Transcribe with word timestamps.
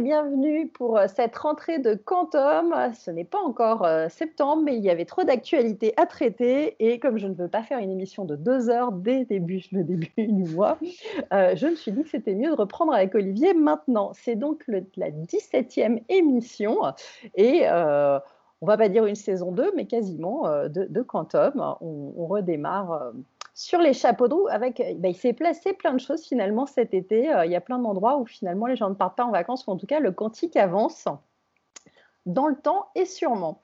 bienvenue 0.00 0.68
pour 0.68 0.96
euh, 0.96 1.06
cette 1.08 1.36
rentrée 1.36 1.78
de 1.78 1.94
Quantum. 1.94 2.74
Ce 2.94 3.10
n'est 3.10 3.24
pas 3.24 3.38
encore 3.38 3.84
euh, 3.84 4.08
septembre, 4.08 4.62
mais 4.64 4.76
il 4.76 4.84
y 4.84 4.90
avait 4.90 5.04
trop 5.04 5.24
d'actualités 5.24 5.92
à 5.96 6.06
traiter. 6.06 6.76
Et 6.78 6.98
comme 7.00 7.18
je 7.18 7.26
ne 7.26 7.34
veux 7.34 7.48
pas 7.48 7.62
faire 7.62 7.78
une 7.78 7.90
émission 7.90 8.24
de 8.24 8.36
deux 8.36 8.70
heures 8.70 8.92
dès 8.92 9.20
le 9.20 9.24
début 9.24 9.62
du 10.18 10.44
mois, 10.54 10.78
euh, 11.32 11.56
je 11.56 11.66
me 11.66 11.74
suis 11.74 11.92
dit 11.92 12.02
que 12.02 12.10
c'était 12.10 12.34
mieux 12.34 12.50
de 12.50 12.56
reprendre 12.56 12.92
avec 12.92 13.14
Olivier 13.14 13.54
maintenant. 13.54 14.12
C'est 14.14 14.36
donc 14.36 14.64
la 14.68 15.10
17e 15.10 16.02
émission. 16.08 16.78
Et 17.34 17.68
on 18.60 18.66
va 18.66 18.76
pas 18.76 18.88
dire 18.88 19.06
une 19.06 19.14
saison 19.14 19.52
2, 19.52 19.72
mais 19.76 19.86
quasiment 19.86 20.44
de, 20.68 21.02
Quantum. 21.02 21.76
On 21.80 22.26
redémarre 22.26 23.12
sur 23.58 23.80
les 23.80 23.92
chapeaux 23.92 24.28
de 24.28 24.34
roue, 24.34 24.46
avec, 24.48 24.78
euh, 24.78 24.94
bah, 24.98 25.08
il 25.08 25.16
s'est 25.16 25.32
placé 25.32 25.72
plein 25.72 25.92
de 25.92 25.98
choses 25.98 26.22
finalement 26.22 26.64
cet 26.64 26.94
été. 26.94 27.34
Euh, 27.34 27.44
il 27.44 27.50
y 27.50 27.56
a 27.56 27.60
plein 27.60 27.80
d'endroits 27.80 28.16
où 28.18 28.24
finalement 28.24 28.66
les 28.66 28.76
gens 28.76 28.88
ne 28.88 28.94
partent 28.94 29.16
pas 29.16 29.24
en 29.24 29.32
vacances, 29.32 29.66
ou 29.66 29.72
en 29.72 29.76
tout 29.76 29.86
cas 29.86 29.98
le 29.98 30.12
quantique 30.12 30.56
avance 30.56 31.08
dans 32.24 32.46
le 32.46 32.54
temps 32.54 32.86
et 32.94 33.04
sûrement. 33.04 33.60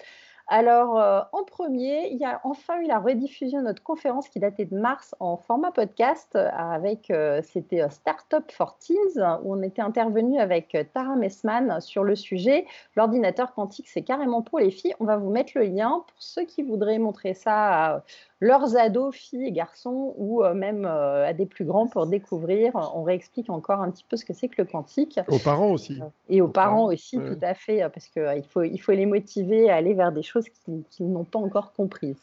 Alors, 0.48 0.98
euh, 0.98 1.20
en 1.33 1.45
premier, 1.45 2.09
il 2.11 2.19
y 2.19 2.25
a 2.25 2.41
enfin 2.43 2.80
eu 2.80 2.87
la 2.87 2.98
rediffusion 2.98 3.61
de 3.61 3.65
notre 3.67 3.84
conférence 3.84 4.29
qui 4.29 4.41
datait 4.41 4.65
de 4.65 4.77
mars 4.77 5.15
en 5.20 5.37
format 5.37 5.70
podcast 5.70 6.37
avec, 6.37 7.11
c'était 7.42 7.89
Startup 7.89 8.51
for 8.51 8.77
Teens, 8.79 9.41
où 9.42 9.55
on 9.55 9.62
était 9.62 9.81
intervenu 9.81 10.39
avec 10.39 10.77
Tara 10.92 11.15
Messman 11.17 11.81
sur 11.81 12.05
le 12.05 12.17
sujet. 12.17 12.67
L'ordinateur 12.95 13.55
quantique, 13.55 13.89
c'est 13.89 14.03
carrément 14.03 14.42
pour 14.42 14.59
les 14.59 14.70
filles. 14.70 14.95
On 15.01 15.06
va 15.06 15.17
vous 15.17 15.31
mettre 15.31 15.53
le 15.55 15.65
lien 15.65 16.05
pour 16.06 16.20
ceux 16.20 16.45
qui 16.45 16.62
voudraient 16.62 16.98
montrer 16.98 17.33
ça 17.33 18.03
leurs 18.41 18.77
ados, 18.77 19.15
filles 19.15 19.47
et 19.47 19.53
garçons, 19.53 20.14
ou 20.17 20.42
euh, 20.42 20.55
même 20.55 20.84
euh, 20.84 21.27
à 21.27 21.33
des 21.33 21.47
plus 21.47 21.64
grands 21.64 21.86
pour 21.86 22.06
découvrir. 22.06 22.72
On 22.95 23.03
réexplique 23.03 23.48
encore 23.50 23.81
un 23.81 23.91
petit 23.91 24.05
peu 24.09 24.17
ce 24.17 24.25
que 24.25 24.33
c'est 24.33 24.48
que 24.48 24.61
le 24.62 24.64
quantique. 24.64 25.20
Aux 25.28 25.39
parents 25.39 25.70
aussi. 25.70 26.00
Euh, 26.00 26.06
et 26.28 26.41
aux, 26.41 26.48
parents, 26.48 26.86
aussi, 26.86 27.17
tout 27.19 27.39
à 27.42 27.55
fait, 27.55 27.89
parce 27.92 28.09
qu'il 28.09 28.44
faut, 28.48 28.62
il 28.62 28.78
faut 28.78 28.92
les 28.92 29.06
motiver 29.06 29.70
à 29.70 29.77
aller 29.77 29.94
vers 29.94 30.12
des 30.12 30.22
choses 30.22 30.47
qu'ils 30.48 31.12
n'ont 31.12 31.25
pas 31.25 31.39
encore 31.39 31.72
comprises. 31.72 32.20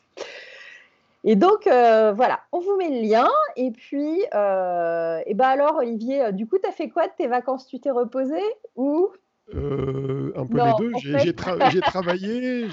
Et 1.24 1.36
donc, 1.36 1.66
voilà, 1.66 2.42
on 2.52 2.60
vous 2.60 2.76
met 2.78 2.90
le 2.90 3.08
lien. 3.08 3.30
Et 3.56 3.72
puis, 3.72 4.22
et 4.22 5.34
ben 5.34 5.48
alors, 5.48 5.78
Olivier, 5.78 6.32
du 6.34 6.48
coup, 6.48 6.58
tu 6.62 6.68
as 6.68 6.72
fait 6.72 6.90
quoi 6.90 7.08
de 7.08 7.14
tes 7.18 7.28
vacances? 7.28 7.68
Tu 7.68 7.80
t'es 7.80 7.92
reposé 7.92 8.40
ou? 8.76 9.10
Un 9.54 10.46
peu 10.46 10.58
les 10.58 10.74
deux. 10.78 10.92
J'ai 10.96 11.34
travaillé, 11.82 12.68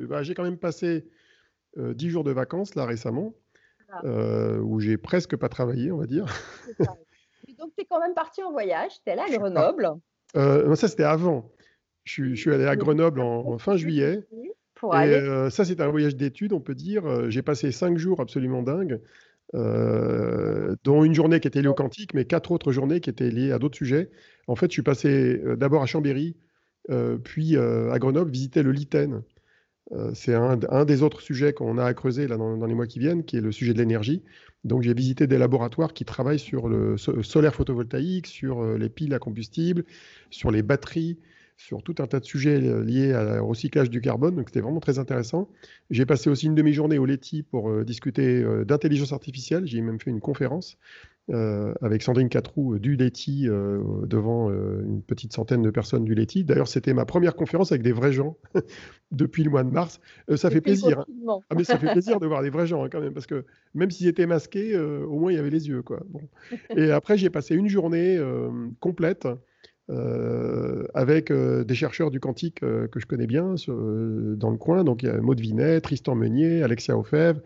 bah, 0.00 0.22
j'ai 0.22 0.34
quand 0.34 0.44
même 0.44 0.58
passé 0.58 1.04
euh, 1.78 1.94
dix 1.94 2.10
jours 2.10 2.24
de 2.24 2.32
vacances 2.32 2.74
là 2.74 2.84
récemment, 2.84 3.34
ah. 3.90 4.00
euh, 4.04 4.58
où 4.58 4.80
j'ai 4.80 4.96
presque 4.96 5.36
pas 5.36 5.48
travaillé, 5.48 5.92
on 5.92 5.98
va 5.98 6.06
dire. 6.06 6.26
donc 7.58 7.72
tu 7.76 7.82
es 7.82 7.84
quand 7.84 8.00
même 8.00 8.14
parti 8.14 8.42
en 8.42 8.50
voyage, 8.50 8.92
tu 9.04 9.10
es 9.10 9.12
allé 9.12 9.22
à 9.34 9.38
Grenoble. 9.38 9.90
Euh, 10.36 10.74
ça 10.74 10.88
c'était 10.88 11.04
avant. 11.04 11.50
Je 12.04 12.34
suis, 12.34 12.52
allé 12.52 12.64
à 12.64 12.74
Grenoble 12.74 13.20
en, 13.20 13.58
fin 13.58 13.76
juillet. 13.76 14.26
Pour 14.74 14.94
aller. 14.94 15.50
ça 15.50 15.64
c'était 15.64 15.82
un 15.82 15.90
voyage 15.90 16.16
d'études, 16.16 16.52
on 16.52 16.60
peut 16.60 16.74
dire. 16.74 17.30
J'ai 17.30 17.42
passé 17.42 17.70
cinq 17.70 17.98
jours 17.98 18.20
absolument 18.20 18.62
dingues. 18.62 19.00
dont 19.52 21.04
une 21.04 21.14
journée 21.14 21.40
qui 21.40 21.48
était 21.48 21.60
liée 21.60 21.68
au 21.68 21.74
quantique, 21.74 22.14
mais 22.14 22.24
quatre 22.24 22.50
autres 22.50 22.72
journées 22.72 23.00
qui 23.00 23.10
étaient 23.10 23.30
liées 23.30 23.52
à 23.52 23.58
d'autres 23.58 23.76
sujets. 23.76 24.10
En 24.46 24.56
fait, 24.56 24.66
je 24.66 24.72
suis 24.72 24.82
passé 24.82 25.38
d'abord 25.56 25.82
à 25.82 25.86
Chambéry, 25.86 26.36
puis 27.24 27.58
à 27.58 27.98
Grenoble, 27.98 28.30
visiter 28.30 28.62
le 28.62 28.72
Liten, 28.72 29.14
euh, 29.14 29.20
c'est 30.14 30.34
un, 30.34 30.84
des 30.84 31.02
autres 31.02 31.20
sujets 31.20 31.52
qu'on 31.52 31.78
a 31.78 31.84
à 31.84 31.94
creuser 31.94 32.28
là, 32.28 32.36
dans, 32.36 32.66
les 32.66 32.74
mois 32.74 32.86
qui 32.86 32.98
viennent, 32.98 33.24
qui 33.24 33.36
est 33.36 33.40
le 33.40 33.52
sujet 33.52 33.72
de 33.72 33.78
l'énergie. 33.78 34.22
Donc 34.64 34.82
j'ai 34.82 34.92
visité 34.92 35.26
des 35.26 35.38
laboratoires 35.38 35.92
qui 35.94 36.04
travaillent 36.04 36.38
sur 36.38 36.68
le 36.68 36.96
solaire 36.96 37.54
photovoltaïque, 37.54 38.26
sur 38.26 38.60
euh, 38.60 38.76
les 38.76 38.88
piles 38.88 39.14
à 39.14 39.18
combustible, 39.18 39.84
sur 40.30 40.50
les 40.50 40.62
batteries, 40.62 41.18
sur 41.56 41.82
tout 41.82 41.94
un 42.00 42.06
tas 42.06 42.20
de 42.20 42.24
sujets 42.24 42.60
euh, 42.62 42.84
liés 42.84 43.14
au 43.40 43.46
recyclage 43.46 43.88
du 43.88 44.00
carbone. 44.00 44.36
Donc 44.36 44.48
c'était 44.48 44.60
vraiment 44.60 44.80
très 44.80 44.98
intéressant. 44.98 45.48
J'ai 45.90 46.06
passé 46.06 46.28
aussi 46.28 46.46
une 46.46 46.54
demi-journée 46.54 46.98
au 46.98 47.06
Leti 47.06 47.42
pour 47.42 47.84
discuter 47.84 48.44
d'intelligence 48.64 49.12
artificielle. 49.12 49.66
J'ai 49.66 49.80
même 49.80 50.00
fait 50.00 50.10
une 50.10 50.20
conférence 50.20 50.76
euh, 51.30 51.74
avec 51.82 52.02
Sandrine 52.02 52.30
Catrou 52.30 52.74
euh, 52.74 52.78
du 52.78 52.96
Leti 52.96 53.48
euh, 53.48 53.82
devant 54.06 54.50
une 54.50 55.02
petite 55.02 55.34
centaine 55.34 55.60
de 55.60 55.70
personnes 55.70 56.04
du 56.04 56.14
Leti. 56.14 56.42
D'ailleurs, 56.42 56.68
c'était 56.68 56.94
ma 56.94 57.04
première 57.04 57.36
conférence 57.36 57.70
avec 57.70 57.82
des 57.82 57.92
vrais 57.92 58.12
gens 58.12 58.38
depuis 59.12 59.44
le 59.44 59.50
mois 59.50 59.62
de 59.62 59.70
mars. 59.70 60.00
ça 60.36 60.50
fait 60.50 60.62
plaisir. 60.62 61.00
Hein. 61.00 61.38
Ah, 61.50 61.54
mais 61.54 61.64
ça 61.64 61.78
fait 61.78 61.92
plaisir 61.92 62.18
de 62.18 62.26
voir 62.26 62.42
des 62.42 62.48
vrais 62.48 62.66
gens 62.66 62.82
hein, 62.82 62.88
quand 62.90 63.00
même, 63.00 63.12
parce 63.12 63.26
que 63.26 63.44
même 63.74 63.90
s'ils 63.90 64.06
étaient 64.06 64.26
masqués, 64.26 64.74
au 64.78 65.18
moins 65.18 65.30
il 65.30 65.36
y 65.36 65.38
avait 65.38 65.50
les 65.50 65.68
yeux. 65.68 65.82
Quoi. 65.82 66.00
Bon. 66.08 66.20
Et 66.74 66.90
après, 66.90 67.18
j'ai 67.18 67.30
passé 67.30 67.54
une 67.54 67.68
journée 67.68 68.18
complète. 68.80 69.28
avec 70.94 71.30
des 71.30 71.74
chercheurs 71.74 72.10
du 72.10 72.20
quantique 72.20 72.60
que 72.60 73.00
je 73.00 73.06
connais 73.06 73.26
bien 73.26 73.54
dans 73.66 74.50
le 74.50 74.56
coin. 74.56 74.82
Donc, 74.82 75.02
il 75.02 75.06
y 75.06 75.10
a 75.10 75.20
Maud 75.20 75.38
Vinet, 75.38 75.80
Tristan 75.82 76.14
Meunier, 76.14 76.62
Alexia 76.62 76.96
Ofèvre, 76.96 77.40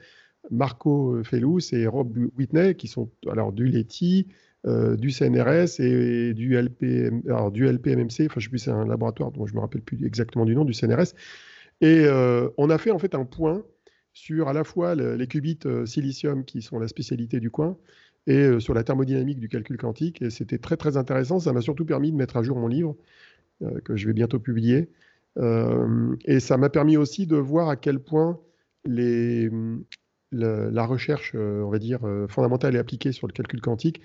Marco 0.50 1.22
Fellous 1.24 1.72
et 1.72 1.86
Rob 1.86 2.16
Whitney, 2.36 2.74
qui 2.74 2.88
sont 2.88 3.10
alors 3.30 3.52
du 3.52 3.66
LETI, 3.66 4.26
euh, 4.64 4.96
du 4.96 5.10
CNRS 5.10 5.80
et 5.80 6.34
du, 6.34 6.54
LPM, 6.54 7.22
alors 7.26 7.50
du 7.50 7.66
LPMMC, 7.66 8.26
enfin 8.26 8.38
je 8.38 8.44
sais 8.44 8.48
plus, 8.48 8.58
c'est 8.58 8.70
un 8.70 8.86
laboratoire 8.86 9.32
dont 9.32 9.44
je 9.44 9.54
me 9.54 9.60
rappelle 9.60 9.80
plus 9.82 10.06
exactement 10.06 10.44
du 10.44 10.54
nom, 10.54 10.64
du 10.64 10.72
CNRS. 10.72 11.14
Et 11.80 12.04
euh, 12.04 12.48
on 12.58 12.70
a 12.70 12.78
fait 12.78 12.92
en 12.92 12.98
fait 13.00 13.16
un 13.16 13.24
point 13.24 13.64
sur 14.12 14.48
à 14.48 14.52
la 14.52 14.62
fois 14.62 14.94
les 14.94 15.26
qubits 15.26 15.58
euh, 15.66 15.84
silicium 15.84 16.44
qui 16.44 16.62
sont 16.62 16.78
la 16.78 16.86
spécialité 16.86 17.40
du 17.40 17.50
coin 17.50 17.76
et 18.28 18.60
sur 18.60 18.72
la 18.72 18.84
thermodynamique 18.84 19.40
du 19.40 19.48
calcul 19.48 19.76
quantique. 19.76 20.22
Et 20.22 20.30
c'était 20.30 20.58
très 20.58 20.76
très 20.76 20.96
intéressant. 20.96 21.40
Ça 21.40 21.52
m'a 21.52 21.60
surtout 21.60 21.84
permis 21.84 22.12
de 22.12 22.16
mettre 22.16 22.36
à 22.36 22.42
jour 22.44 22.56
mon 22.56 22.68
livre 22.68 22.96
que 23.84 23.96
je 23.96 24.06
vais 24.06 24.12
bientôt 24.12 24.38
publier. 24.38 24.90
et 26.24 26.38
ça 26.38 26.56
m'a 26.56 26.68
permis 26.68 26.96
aussi 26.96 27.26
de 27.26 27.34
voir 27.36 27.68
à 27.68 27.74
quel 27.74 27.98
point 27.98 28.38
les, 28.84 29.50
la 30.32 30.86
recherche, 30.86 31.32
euh, 31.34 31.62
on 31.62 31.70
va 31.70 31.78
dire, 31.78 32.00
euh, 32.04 32.26
fondamentale 32.26 32.74
et 32.74 32.78
appliquée 32.78 33.12
sur 33.12 33.26
le 33.26 33.32
calcul 33.32 33.60
quantique 33.60 34.00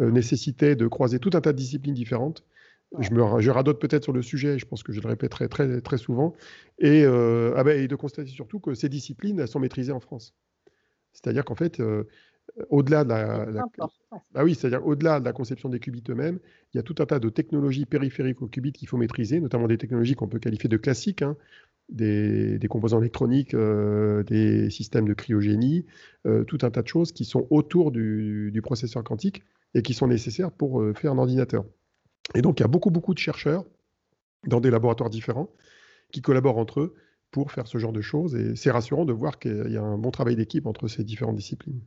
euh, 0.00 0.10
nécessitait 0.10 0.76
de 0.76 0.86
croiser 0.86 1.18
tout 1.18 1.30
un 1.34 1.40
tas 1.40 1.52
de 1.52 1.58
disciplines 1.58 1.94
différentes. 1.94 2.44
Je, 2.98 3.10
me, 3.10 3.40
je 3.40 3.50
radote 3.50 3.80
peut-être 3.80 4.04
sur 4.04 4.12
le 4.12 4.20
sujet, 4.20 4.58
je 4.58 4.66
pense 4.66 4.82
que 4.82 4.92
je 4.92 5.00
le 5.00 5.08
répéterai 5.08 5.48
très, 5.48 5.80
très 5.80 5.96
souvent, 5.96 6.34
et, 6.78 7.06
ah 7.06 7.64
ben, 7.64 7.82
et 7.82 7.88
de 7.88 7.96
constater 7.96 8.28
surtout 8.28 8.60
que 8.60 8.74
ces 8.74 8.90
disciplines 8.90 9.40
elles 9.40 9.48
sont 9.48 9.60
maîtrisées 9.60 9.92
en 9.92 10.00
France. 10.00 10.34
C'est-à-dire 11.14 11.46
qu'en 11.46 11.54
fait, 11.54 11.80
au-delà 12.68 13.04
de 13.04 13.08
la, 13.08 13.46
bah 14.34 14.44
oui, 14.44 14.54
c'est-à-dire 14.54 14.86
au-delà 14.86 15.20
de 15.20 15.24
la 15.24 15.32
conception 15.32 15.70
des 15.70 15.80
qubits 15.80 16.04
eux-mêmes, 16.10 16.38
il 16.74 16.76
y 16.76 16.80
a 16.80 16.82
tout 16.82 16.96
un 16.98 17.06
tas 17.06 17.18
de 17.18 17.30
technologies 17.30 17.86
périphériques 17.86 18.42
aux 18.42 18.46
qubits 18.46 18.72
qu'il 18.72 18.88
faut 18.88 18.98
maîtriser, 18.98 19.40
notamment 19.40 19.68
des 19.68 19.78
technologies 19.78 20.14
qu'on 20.14 20.28
peut 20.28 20.38
qualifier 20.38 20.68
de 20.68 20.76
classiques, 20.76 21.22
hein, 21.22 21.38
des, 21.92 22.66
composants 22.68 23.00
électroniques, 23.00 23.54
euh, 23.54 24.22
des 24.24 24.70
systèmes 24.70 25.06
de 25.06 25.14
cryogénie, 25.14 25.86
euh, 26.26 26.44
tout 26.44 26.58
un 26.62 26.70
tas 26.70 26.82
de 26.82 26.88
choses 26.88 27.12
qui 27.12 27.24
sont 27.24 27.46
autour 27.50 27.92
du, 27.92 28.60
processeur 28.62 29.04
quantique 29.04 29.42
et 29.74 29.82
qui 29.82 29.94
sont 29.94 30.06
nécessaires 30.06 30.50
pour 30.50 30.80
euh, 30.80 30.94
faire 30.94 31.12
un 31.12 31.18
ordinateur. 31.18 31.64
Et 32.34 32.42
donc, 32.42 32.60
il 32.60 32.62
y 32.62 32.64
a 32.64 32.68
beaucoup, 32.68 32.90
beaucoup 32.90 33.14
de 33.14 33.18
chercheurs 33.18 33.64
dans 34.46 34.60
des 34.60 34.70
laboratoires 34.70 35.10
différents 35.10 35.50
qui 36.12 36.22
collaborent 36.22 36.58
entre 36.58 36.80
eux 36.80 36.94
pour 37.30 37.52
faire 37.52 37.66
ce 37.66 37.78
genre 37.78 37.92
de 37.92 38.00
choses. 38.00 38.34
Et 38.34 38.56
c'est 38.56 38.70
rassurant 38.70 39.04
de 39.04 39.12
voir 39.12 39.38
qu'il 39.38 39.70
y 39.70 39.76
a 39.76 39.82
un 39.82 39.98
bon 39.98 40.10
travail 40.10 40.36
d'équipe 40.36 40.66
entre 40.66 40.88
ces 40.88 41.04
différentes 41.04 41.36
disciplines. 41.36 41.80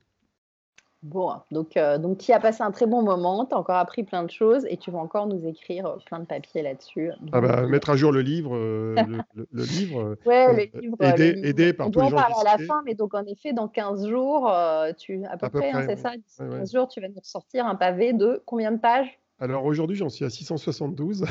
Bon, 1.06 1.34
donc, 1.52 1.78
euh, 1.78 2.00
donc 2.00 2.18
tu 2.18 2.32
as 2.32 2.40
passé 2.40 2.64
un 2.64 2.72
très 2.72 2.88
bon 2.88 3.04
moment, 3.04 3.46
tu 3.46 3.54
as 3.54 3.60
encore 3.60 3.76
appris 3.76 4.04
plein 4.04 4.24
de 4.24 4.32
choses 4.32 4.66
et 4.68 4.76
tu 4.76 4.90
vas 4.90 4.98
encore 4.98 5.28
nous 5.28 5.46
écrire 5.46 5.86
euh, 5.86 5.98
plein 6.04 6.20
de 6.20 6.26
papiers 6.26 6.64
là-dessus. 6.64 7.12
Ah 7.32 7.42
bah, 7.42 7.68
mettre 7.68 7.92
à 7.92 7.96
jour 7.96 8.12
le 8.12 8.22
livre, 8.22 8.56
euh, 8.56 8.96
le, 9.36 9.64
livre, 9.64 10.18
ouais, 10.26 10.72
le 10.74 10.80
livre, 10.82 10.98
aider, 11.46 11.74
par 11.74 11.90
On 11.90 11.92
tous 11.92 12.00
les 12.00 12.10
gens. 12.10 12.16
On 12.16 12.20
parler 12.20 12.34
à 12.48 12.58
la 12.58 12.66
fin, 12.66 12.82
mais 12.88 12.96
donc 12.96 13.14
en 13.14 13.24
effet, 13.26 13.54
dans 13.54 13.68
15 13.68 14.08
jours, 14.08 14.52
tu, 14.98 15.24
à 15.26 15.38
peu, 15.38 15.52
près, 15.52 15.70
hein, 15.74 15.86
c'est 15.88 15.96
ça, 15.96 16.14
15 16.40 16.74
jours, 16.74 16.88
tu 16.88 17.02
vas 17.02 17.08
nous 17.08 17.20
ressortir 17.20 17.68
un 17.68 17.76
pavé 17.76 18.14
de 18.14 18.42
combien 18.48 18.72
de 18.72 18.80
pages? 18.80 19.20
Alors 19.40 19.64
aujourd'hui, 19.64 19.96
j'en 19.96 20.10
suis 20.10 20.26
à 20.26 20.32
672. 20.32 21.24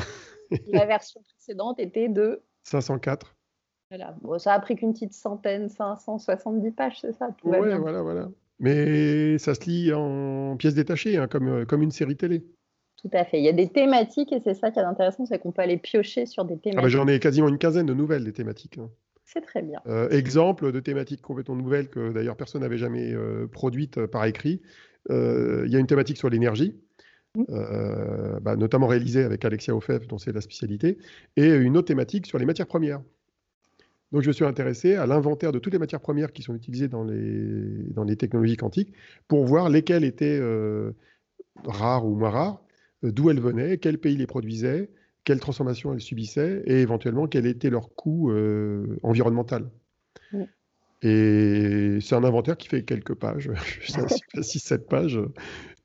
la 0.67 0.85
version 0.85 1.19
précédente 1.21 1.81
était 1.81 2.07
de 2.07 2.41
504. 2.63 3.35
Voilà. 3.89 4.15
Bon, 4.21 4.39
ça 4.39 4.53
a 4.53 4.59
pris 4.61 4.77
qu'une 4.77 4.93
petite 4.93 5.13
centaine, 5.13 5.67
570 5.67 6.71
pages, 6.71 7.01
c'est 7.01 7.11
ça? 7.11 7.27
Oui, 7.43 7.57
voilà, 7.77 8.01
voilà. 8.01 8.29
Mais 8.59 9.37
ça 9.37 9.53
se 9.53 9.69
lit 9.69 9.93
en 9.93 10.55
pièces 10.57 10.75
détachées, 10.75 11.17
hein, 11.17 11.27
comme, 11.27 11.47
euh, 11.47 11.65
comme 11.65 11.81
une 11.81 11.91
série 11.91 12.15
télé. 12.15 12.45
Tout 13.01 13.09
à 13.13 13.25
fait. 13.25 13.39
Il 13.39 13.43
y 13.43 13.49
a 13.49 13.53
des 13.53 13.69
thématiques 13.69 14.31
et 14.31 14.39
c'est 14.43 14.53
ça 14.53 14.71
qui 14.71 14.79
est 14.79 14.83
intéressant, 14.83 15.25
c'est 15.25 15.39
qu'on 15.39 15.51
peut 15.51 15.61
aller 15.61 15.77
piocher 15.77 16.25
sur 16.25 16.45
des 16.45 16.53
ah 16.53 16.57
bah, 16.57 16.71
thématiques. 16.71 16.91
J'en 16.91 17.07
ai 17.07 17.19
quasiment 17.19 17.49
une 17.49 17.57
quinzaine 17.57 17.85
de 17.85 17.93
nouvelles 17.93 18.23
des 18.23 18.33
thématiques. 18.33 18.77
Hein. 18.77 18.89
C'est 19.25 19.41
très 19.41 19.61
bien. 19.61 19.81
Euh, 19.87 20.09
exemple 20.09 20.71
de 20.71 20.79
thématiques 20.79 21.21
complètement 21.21 21.55
nouvelles 21.55 21.89
que 21.89 22.11
d'ailleurs 22.11 22.37
personne 22.37 22.61
n'avait 22.61 22.77
jamais 22.77 23.11
euh, 23.11 23.47
produites 23.47 24.05
par 24.05 24.25
écrit. 24.25 24.61
Il 25.09 25.67
y 25.67 25.75
a 25.75 25.79
une 25.79 25.87
thématique 25.87 26.17
sur 26.17 26.29
l'énergie. 26.29 26.73
Mmh. 27.35 28.39
Bah, 28.41 28.55
notamment 28.55 28.87
réalisée 28.87 29.23
avec 29.23 29.43
Alexia 29.43 29.75
Ofev, 29.75 30.07
dont 30.07 30.17
c'est 30.17 30.31
la 30.31 30.39
spécialité, 30.39 30.97
et 31.35 31.49
une 31.49 31.75
autre 31.75 31.87
thématique 31.87 32.25
sur 32.25 32.39
les 32.39 32.45
matières 32.45 32.65
premières. 32.65 33.01
Donc, 34.15 34.23
je 34.23 34.29
me 34.29 34.33
suis 34.33 34.45
intéressé 34.45 34.95
à 34.95 35.05
l'inventaire 35.05 35.51
de 35.51 35.59
toutes 35.59 35.73
les 35.73 35.79
matières 35.79 35.99
premières 35.99 36.31
qui 36.31 36.41
sont 36.41 36.55
utilisées 36.55 36.87
dans 36.87 37.03
les, 37.03 37.83
dans 37.89 38.05
les 38.05 38.15
technologies 38.15 38.55
quantiques 38.55 38.93
pour 39.27 39.43
voir 39.43 39.67
lesquelles 39.67 40.05
étaient 40.05 40.39
euh, 40.39 40.93
rares 41.65 42.05
ou 42.05 42.15
moins 42.15 42.29
rares, 42.29 42.63
euh, 43.03 43.11
d'où 43.11 43.29
elles 43.29 43.41
venaient, 43.41 43.77
quels 43.77 43.97
pays 43.97 44.15
les 44.15 44.25
produisaient, 44.25 44.89
quelle 45.25 45.41
transformation 45.41 45.91
elles 45.91 45.99
subissaient 45.99 46.63
et 46.65 46.79
éventuellement 46.79 47.27
quel 47.27 47.45
était 47.45 47.69
leur 47.69 47.93
coût 47.93 48.31
environnemental. 49.03 49.69
Et 51.01 51.97
c'est 51.99 52.15
un 52.15 52.23
inventaire 52.23 52.55
qui 52.55 52.69
fait 52.69 52.83
quelques 52.85 53.15
pages, 53.15 53.49
6-7 54.37 54.87
pages, 54.87 55.19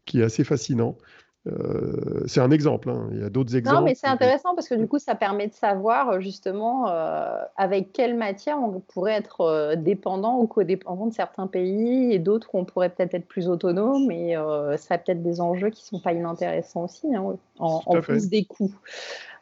qui 0.05 0.21
est 0.21 0.23
assez 0.23 0.45
fascinant. 0.45 0.97
Euh, 1.47 2.23
c'est 2.27 2.41
un 2.41 2.51
exemple, 2.51 2.91
hein. 2.91 3.09
il 3.13 3.21
y 3.21 3.25
a 3.25 3.31
d'autres 3.31 3.57
exemples. 3.57 3.79
Non, 3.79 3.83
mais 3.83 3.95
c'est 3.95 4.07
intéressant 4.07 4.55
parce 4.55 4.69
que 4.69 4.75
du 4.75 4.87
coup, 4.87 4.99
ça 4.99 5.15
permet 5.15 5.47
de 5.47 5.55
savoir 5.55 6.11
euh, 6.11 6.21
justement 6.21 6.89
euh, 6.89 7.43
avec 7.57 7.93
quelle 7.95 8.15
matière 8.15 8.59
on 8.59 8.81
pourrait 8.81 9.15
être 9.15 9.75
dépendant 9.77 10.39
ou 10.39 10.47
codépendant 10.47 11.07
de 11.07 11.15
certains 11.15 11.47
pays 11.47 12.13
et 12.13 12.19
d'autres 12.19 12.51
où 12.53 12.59
on 12.59 12.67
pourrait 12.67 12.91
peut-être 12.91 13.15
être 13.15 13.27
plus 13.27 13.49
autonome. 13.49 14.11
Et 14.11 14.35
ça 14.77 14.95
a 14.95 14.99
peut-être 14.99 15.23
des 15.23 15.41
enjeux 15.41 15.71
qui 15.71 15.83
ne 15.85 15.99
sont 15.99 16.03
pas 16.03 16.13
inintéressants 16.13 16.85
aussi, 16.85 17.15
hein, 17.15 17.37
en, 17.59 18.01
plus 18.01 18.29
des 18.29 18.45
coûts. 18.45 18.75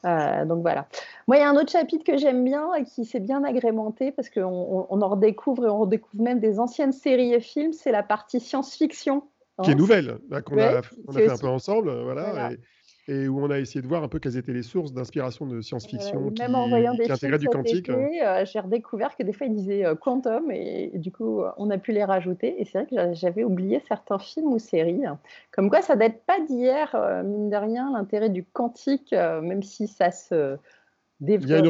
donc 0.04 0.62
voilà. 0.62 0.86
Moi, 1.26 1.36
il 1.38 1.40
y 1.40 1.42
a 1.42 1.50
un 1.50 1.56
autre 1.56 1.72
chapitre 1.72 2.04
que 2.04 2.16
j'aime 2.16 2.44
bien 2.44 2.74
et 2.74 2.84
qui 2.84 3.06
s'est 3.06 3.20
bien 3.20 3.42
agrémenté 3.42 4.12
parce 4.12 4.30
qu'on 4.30 4.86
on 4.88 5.02
en 5.02 5.08
redécouvre 5.08 5.66
et 5.66 5.68
on 5.68 5.80
redécouvre 5.80 6.22
même 6.22 6.38
des 6.38 6.60
anciennes 6.60 6.92
séries 6.92 7.34
et 7.34 7.40
films. 7.40 7.72
C'est 7.72 7.92
la 7.92 8.04
partie 8.04 8.38
science-fiction 8.38 9.24
qui 9.62 9.70
est 9.70 9.74
nouvelle, 9.74 10.18
bah, 10.28 10.42
qu'on 10.42 10.58
a, 10.58 10.82
fait 10.82 11.30
un 11.30 11.36
peu 11.36 11.48
ensemble, 11.48 11.90
voilà, 12.02 12.50
Et, 13.08 13.26
où 13.26 13.42
on 13.42 13.50
a 13.50 13.58
essayé 13.58 13.80
de 13.80 13.86
voir 13.86 14.02
un 14.02 14.08
peu 14.08 14.18
quelles 14.18 14.36
étaient 14.36 14.52
les 14.52 14.62
sources 14.62 14.92
d'inspiration 14.92 15.46
de 15.46 15.62
science-fiction 15.62 16.30
qui, 16.30 16.42
voyant 16.46 16.94
des 16.94 17.04
qui 17.04 17.38
du 17.38 17.48
quantique. 17.48 17.88
Euh, 17.88 18.44
j'ai 18.44 18.60
redécouvert 18.60 19.16
que 19.16 19.22
des 19.22 19.32
fois 19.32 19.46
ils 19.46 19.54
disaient 19.54 19.86
euh, 19.86 19.94
quantum 19.94 20.50
et, 20.50 20.90
du 20.94 21.10
coup 21.10 21.42
on 21.56 21.70
a 21.70 21.78
pu 21.78 21.92
les 21.92 22.04
rajouter. 22.04 22.60
Et 22.60 22.66
c'est 22.66 22.84
vrai 22.84 22.86
que 22.86 23.14
j'avais 23.14 23.44
oublié 23.44 23.82
certains 23.88 24.18
films 24.18 24.52
ou 24.52 24.58
séries. 24.58 25.04
Comme 25.52 25.70
quoi 25.70 25.80
ça 25.80 25.96
date 25.96 26.20
pas 26.26 26.38
d'hier, 26.40 26.94
euh, 26.94 27.22
mine 27.22 27.48
de 27.48 27.56
rien, 27.56 27.90
l'intérêt 27.92 28.28
du 28.28 28.44
quantique, 28.44 29.12
même 29.12 29.62
si 29.62 29.88
ça 29.88 30.10
se 30.10 30.58
il 31.20 31.48
y 31.48 31.54
a 31.54 31.58
une 31.58 31.66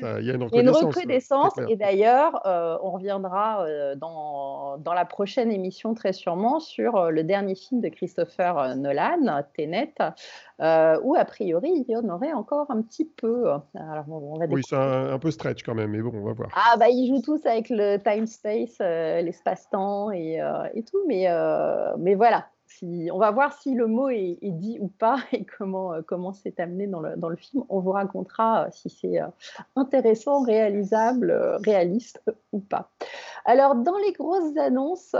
là. 0.00 0.20
Il 0.20 0.26
y 0.26 0.30
a 0.30 0.34
une 0.34 0.42
recrudescence. 0.70 1.52
et 1.68 1.76
d'ailleurs, 1.76 2.44
euh, 2.44 2.76
on 2.82 2.90
reviendra 2.90 3.64
euh, 3.64 3.94
dans, 3.94 4.78
dans, 4.78 4.94
la 4.94 5.04
prochaine 5.04 5.52
émission 5.52 5.94
très 5.94 6.12
sûrement 6.12 6.58
sur 6.58 6.96
euh, 6.96 7.10
le 7.10 7.22
dernier 7.22 7.54
film 7.54 7.80
de 7.80 7.88
Christopher 7.88 8.76
Nolan, 8.76 9.44
Tenet, 9.56 9.94
où 10.58 11.14
a 11.14 11.24
priori 11.24 11.70
il 11.70 11.92
y 11.92 11.96
en 11.96 12.08
aurait 12.08 12.32
encore 12.32 12.66
un 12.70 12.82
petit 12.82 13.04
peu. 13.04 13.50
Alors, 13.74 14.06
oui, 14.50 14.62
c'est 14.68 14.76
un, 14.76 15.18
peu 15.20 15.30
stretch 15.30 15.62
quand 15.62 15.74
même, 15.74 15.90
mais 15.90 16.02
bon, 16.02 16.10
on 16.12 16.24
va 16.24 16.32
voir. 16.32 16.50
Ah 16.54 16.76
bah 16.76 16.88
ils 16.88 17.08
jouent 17.08 17.22
tous 17.22 17.46
avec 17.46 17.70
le 17.70 17.98
time 17.98 18.26
space, 18.26 18.78
l'espace-temps 18.80 20.10
et, 20.10 20.40
et, 20.74 20.82
tout, 20.82 20.98
mais 21.06 21.28
mais 21.98 22.14
voilà, 22.16 22.46
on 22.82 23.18
va 23.18 23.30
voir 23.30 23.52
si 23.52 23.74
le 23.74 23.86
mot 23.86 24.08
est, 24.08 24.38
dit 24.42 24.78
ou 24.80 24.88
pas 24.88 25.18
et 25.32 25.44
comment 25.44 25.92
euh, 25.92 26.02
comment 26.06 26.32
c'est 26.32 26.60
amené 26.60 26.86
dans 26.86 27.00
le, 27.00 27.16
dans 27.16 27.28
le, 27.28 27.36
film. 27.36 27.64
On 27.68 27.80
vous 27.80 27.92
racontera 27.92 28.64
euh, 28.64 28.68
si 28.72 28.90
c'est 28.90 29.20
euh, 29.20 29.26
intéressant, 29.76 30.42
réalisable, 30.42 31.32
réaliste 31.64 32.22
ou 32.52 32.60
pas. 32.60 32.90
Alors 33.44 33.74
dans 33.74 33.96
les 33.98 34.12
grosses 34.12 34.56
annonces, 34.56 35.14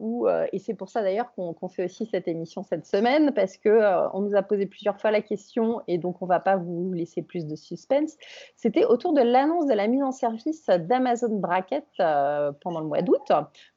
où, 0.00 0.26
et 0.52 0.58
c'est 0.58 0.74
pour 0.74 0.88
ça 0.88 1.02
d'ailleurs 1.02 1.32
qu'on 1.34 1.68
fait 1.68 1.84
aussi 1.84 2.06
cette 2.06 2.26
émission 2.26 2.62
cette 2.62 2.86
semaine 2.86 3.32
parce 3.34 3.58
que 3.58 4.14
on 4.14 4.20
nous 4.20 4.34
a 4.34 4.42
posé 4.42 4.66
plusieurs 4.66 4.98
fois 4.98 5.10
la 5.10 5.20
question 5.20 5.82
et 5.86 5.98
donc 5.98 6.22
on 6.22 6.26
va 6.26 6.40
pas 6.40 6.56
vous 6.56 6.92
laisser 6.92 7.22
plus 7.22 7.46
de 7.46 7.54
suspense. 7.54 8.16
C'était 8.56 8.84
autour 8.84 9.12
de 9.12 9.20
l'annonce 9.20 9.66
de 9.66 9.74
la 9.74 9.88
mise 9.88 10.02
en 10.02 10.12
service 10.12 10.66
d'Amazon 10.66 11.36
Bracket 11.38 11.86
pendant 12.62 12.80
le 12.80 12.86
mois 12.86 13.02
d'août 13.02 13.30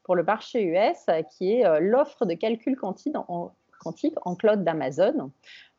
pour 0.08 0.16
le 0.16 0.24
marché 0.24 0.64
US, 0.64 1.06
qui 1.30 1.52
est 1.52 1.66
euh, 1.66 1.80
l'offre 1.80 2.26
de 2.26 2.34
calcul 2.34 2.76
quantique 2.78 3.16
en, 3.16 3.54
cloud 4.40 4.64
d'Amazon 4.64 5.32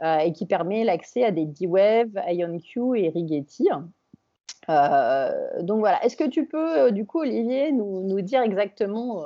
euh, 0.02 0.18
et 0.18 0.32
qui 0.32 0.46
permet 0.46 0.84
l'accès 0.84 1.24
à 1.24 1.32
des 1.32 1.46
D-Wave, 1.46 2.10
IonQ 2.28 2.96
et 2.96 3.08
Rigetti. 3.08 3.68
Euh, 4.68 5.32
donc 5.62 5.80
voilà, 5.80 6.04
est-ce 6.04 6.16
que 6.16 6.28
tu 6.28 6.46
peux, 6.46 6.92
du 6.92 7.06
coup, 7.06 7.20
Olivier, 7.20 7.72
nous, 7.72 8.20
dire 8.20 8.42
exactement 8.42 9.24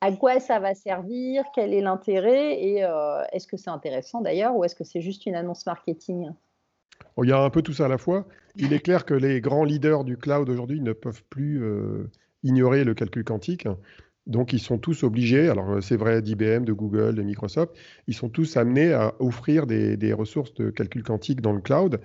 à 0.00 0.10
quoi 0.12 0.40
ça 0.40 0.58
va 0.58 0.74
servir, 0.74 1.44
quel 1.54 1.74
est 1.74 1.82
l'intérêt 1.82 2.54
et 2.54 2.84
est-ce 3.32 3.46
que 3.46 3.56
c'est 3.56 3.70
intéressant 3.70 4.20
d'ailleurs 4.20 4.56
ou 4.56 4.64
est-ce 4.64 4.74
que 4.74 4.84
c'est 4.84 5.00
juste 5.00 5.26
une 5.26 5.34
annonce 5.34 5.64
marketing? 5.66 6.30
Il 7.22 7.28
y 7.28 7.32
a 7.32 7.38
un 7.38 7.50
peu 7.50 7.62
tout 7.62 7.74
ça 7.74 7.84
à 7.84 7.88
la 7.88 7.98
fois. 7.98 8.26
Il 8.56 8.72
est 8.72 8.80
clair 8.80 9.04
que 9.04 9.14
les 9.14 9.40
grands 9.40 9.64
leaders 9.64 10.04
du 10.04 10.16
cloud 10.16 10.48
aujourd'hui 10.48 10.80
ne 10.80 10.92
peuvent 10.92 11.22
plus 11.24 11.62
ignorer 12.42 12.84
le 12.84 12.94
calcul 12.94 13.24
quantique. 13.24 13.68
Donc, 14.26 14.52
ils 14.52 14.60
sont 14.60 14.78
tous 14.78 15.02
obligés, 15.02 15.48
alors 15.48 15.70
euh, 15.70 15.80
c'est 15.80 15.96
vrai 15.96 16.22
d'IBM, 16.22 16.64
de 16.64 16.72
Google, 16.72 17.14
de 17.14 17.22
Microsoft, 17.22 17.74
ils 18.06 18.14
sont 18.14 18.28
tous 18.28 18.56
amenés 18.56 18.92
à 18.92 19.14
offrir 19.18 19.66
des, 19.66 20.12
ressources 20.12 20.54
de 20.54 20.70
calcul 20.70 21.02
quantique 21.02 21.40
dans 21.40 21.52
le 21.52 21.60
cloud. 21.60 22.00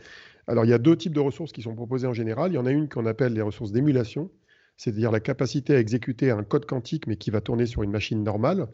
Alors, 0.47 0.65
il 0.65 0.69
y 0.69 0.73
a 0.73 0.79
deux 0.79 0.95
types 0.97 1.13
de 1.13 1.19
ressources 1.19 1.51
qui 1.51 1.61
sont 1.61 1.75
proposées 1.75 2.07
en 2.07 2.13
général. 2.13 2.51
Il 2.51 2.55
y 2.55 2.57
en 2.57 2.65
a 2.65 2.71
une 2.71 2.89
qu'on 2.89 3.05
appelle 3.05 3.33
les 3.33 3.41
ressources 3.41 3.71
d'émulation, 3.71 4.31
c'est-à-dire 4.77 5.11
la 5.11 5.19
capacité 5.19 5.75
à 5.75 5.79
exécuter 5.79 6.31
un 6.31 6.43
code 6.43 6.65
quantique, 6.65 7.05
mais 7.05 7.17
qui 7.17 7.29
va 7.29 7.41
tourner 7.41 7.67
sur 7.67 7.83
une 7.83 7.91
machine 7.91 8.23
normale, 8.23 8.67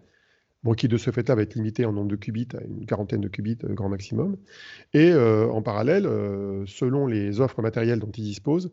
bon, 0.63 0.74
qui 0.74 0.88
de 0.88 0.98
ce 0.98 1.12
fait-là 1.12 1.36
va 1.36 1.42
être 1.42 1.56
limité 1.56 1.86
en 1.86 1.92
nombre 1.92 2.10
de 2.10 2.16
qubits 2.16 2.48
à 2.54 2.63
une 2.63 2.86
quarantaine 2.86 3.22
de 3.22 3.28
qubits 3.28 3.57
euh, 3.66 3.74
grand 3.74 3.89
maximum. 3.89 4.38
Et 4.94 5.12
euh, 5.12 5.50
en 5.50 5.62
parallèle, 5.62 6.04
selon 6.66 7.07
les 7.07 7.42
offres 7.42 7.62
matérielles 7.62 8.00
dont 8.00 8.12
ils 8.12 8.24
disposent, 8.24 8.72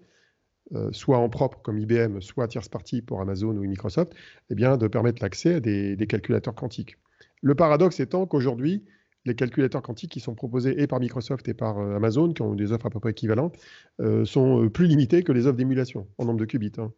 euh, 0.72 0.90
soit 0.93 1.19
en 1.19 1.28
propre 1.28 1.58
comme 1.62 1.78
IBM, 1.78 2.20
soit 2.20 2.46
tierce 2.46 2.69
partie 2.69 3.02
pour 3.02 3.20
Amazon 3.20 3.56
ou 3.56 3.61
Microsoft, 3.62 4.12
eh 4.50 4.55
de 4.55 4.87
permettre 4.87 5.20
l'accès 5.20 5.55
à 5.55 5.61
des, 5.61 6.06
calculateurs 6.08 6.55
quantiques. 6.55 6.96
Le 7.43 7.56
paradoxe 7.56 7.99
étant 7.99 8.25
qu'aujourd'hui, 8.25 8.84
les 9.25 9.34
calculateurs 9.34 9.82
quantiques 9.82 10.12
qui 10.12 10.20
sont 10.20 10.34
proposés 10.37 10.81
et 10.81 10.87
par 10.87 11.00
Microsoft 11.00 11.49
et 11.49 11.55
par 11.55 11.78
euh, 11.78 11.96
Amazon, 11.96 12.32
qui 12.32 12.43
ont 12.43 12.55
des 12.55 12.70
offres 12.70 12.87
à 12.87 12.90
peu 12.90 13.00
près 13.00 13.11
équivalentes, 13.11 13.56
euh, 14.00 14.25
sont 14.25 14.69
plus 14.69 14.87
limités 14.87 15.25
que 15.25 15.32
les 15.32 15.49
offres 15.49 15.56
d'émulation 15.56 16.06
en 16.19 16.25
nombre 16.25 16.38
de 16.38 16.44
qubits. 16.44 16.73
Hein. 16.78 16.93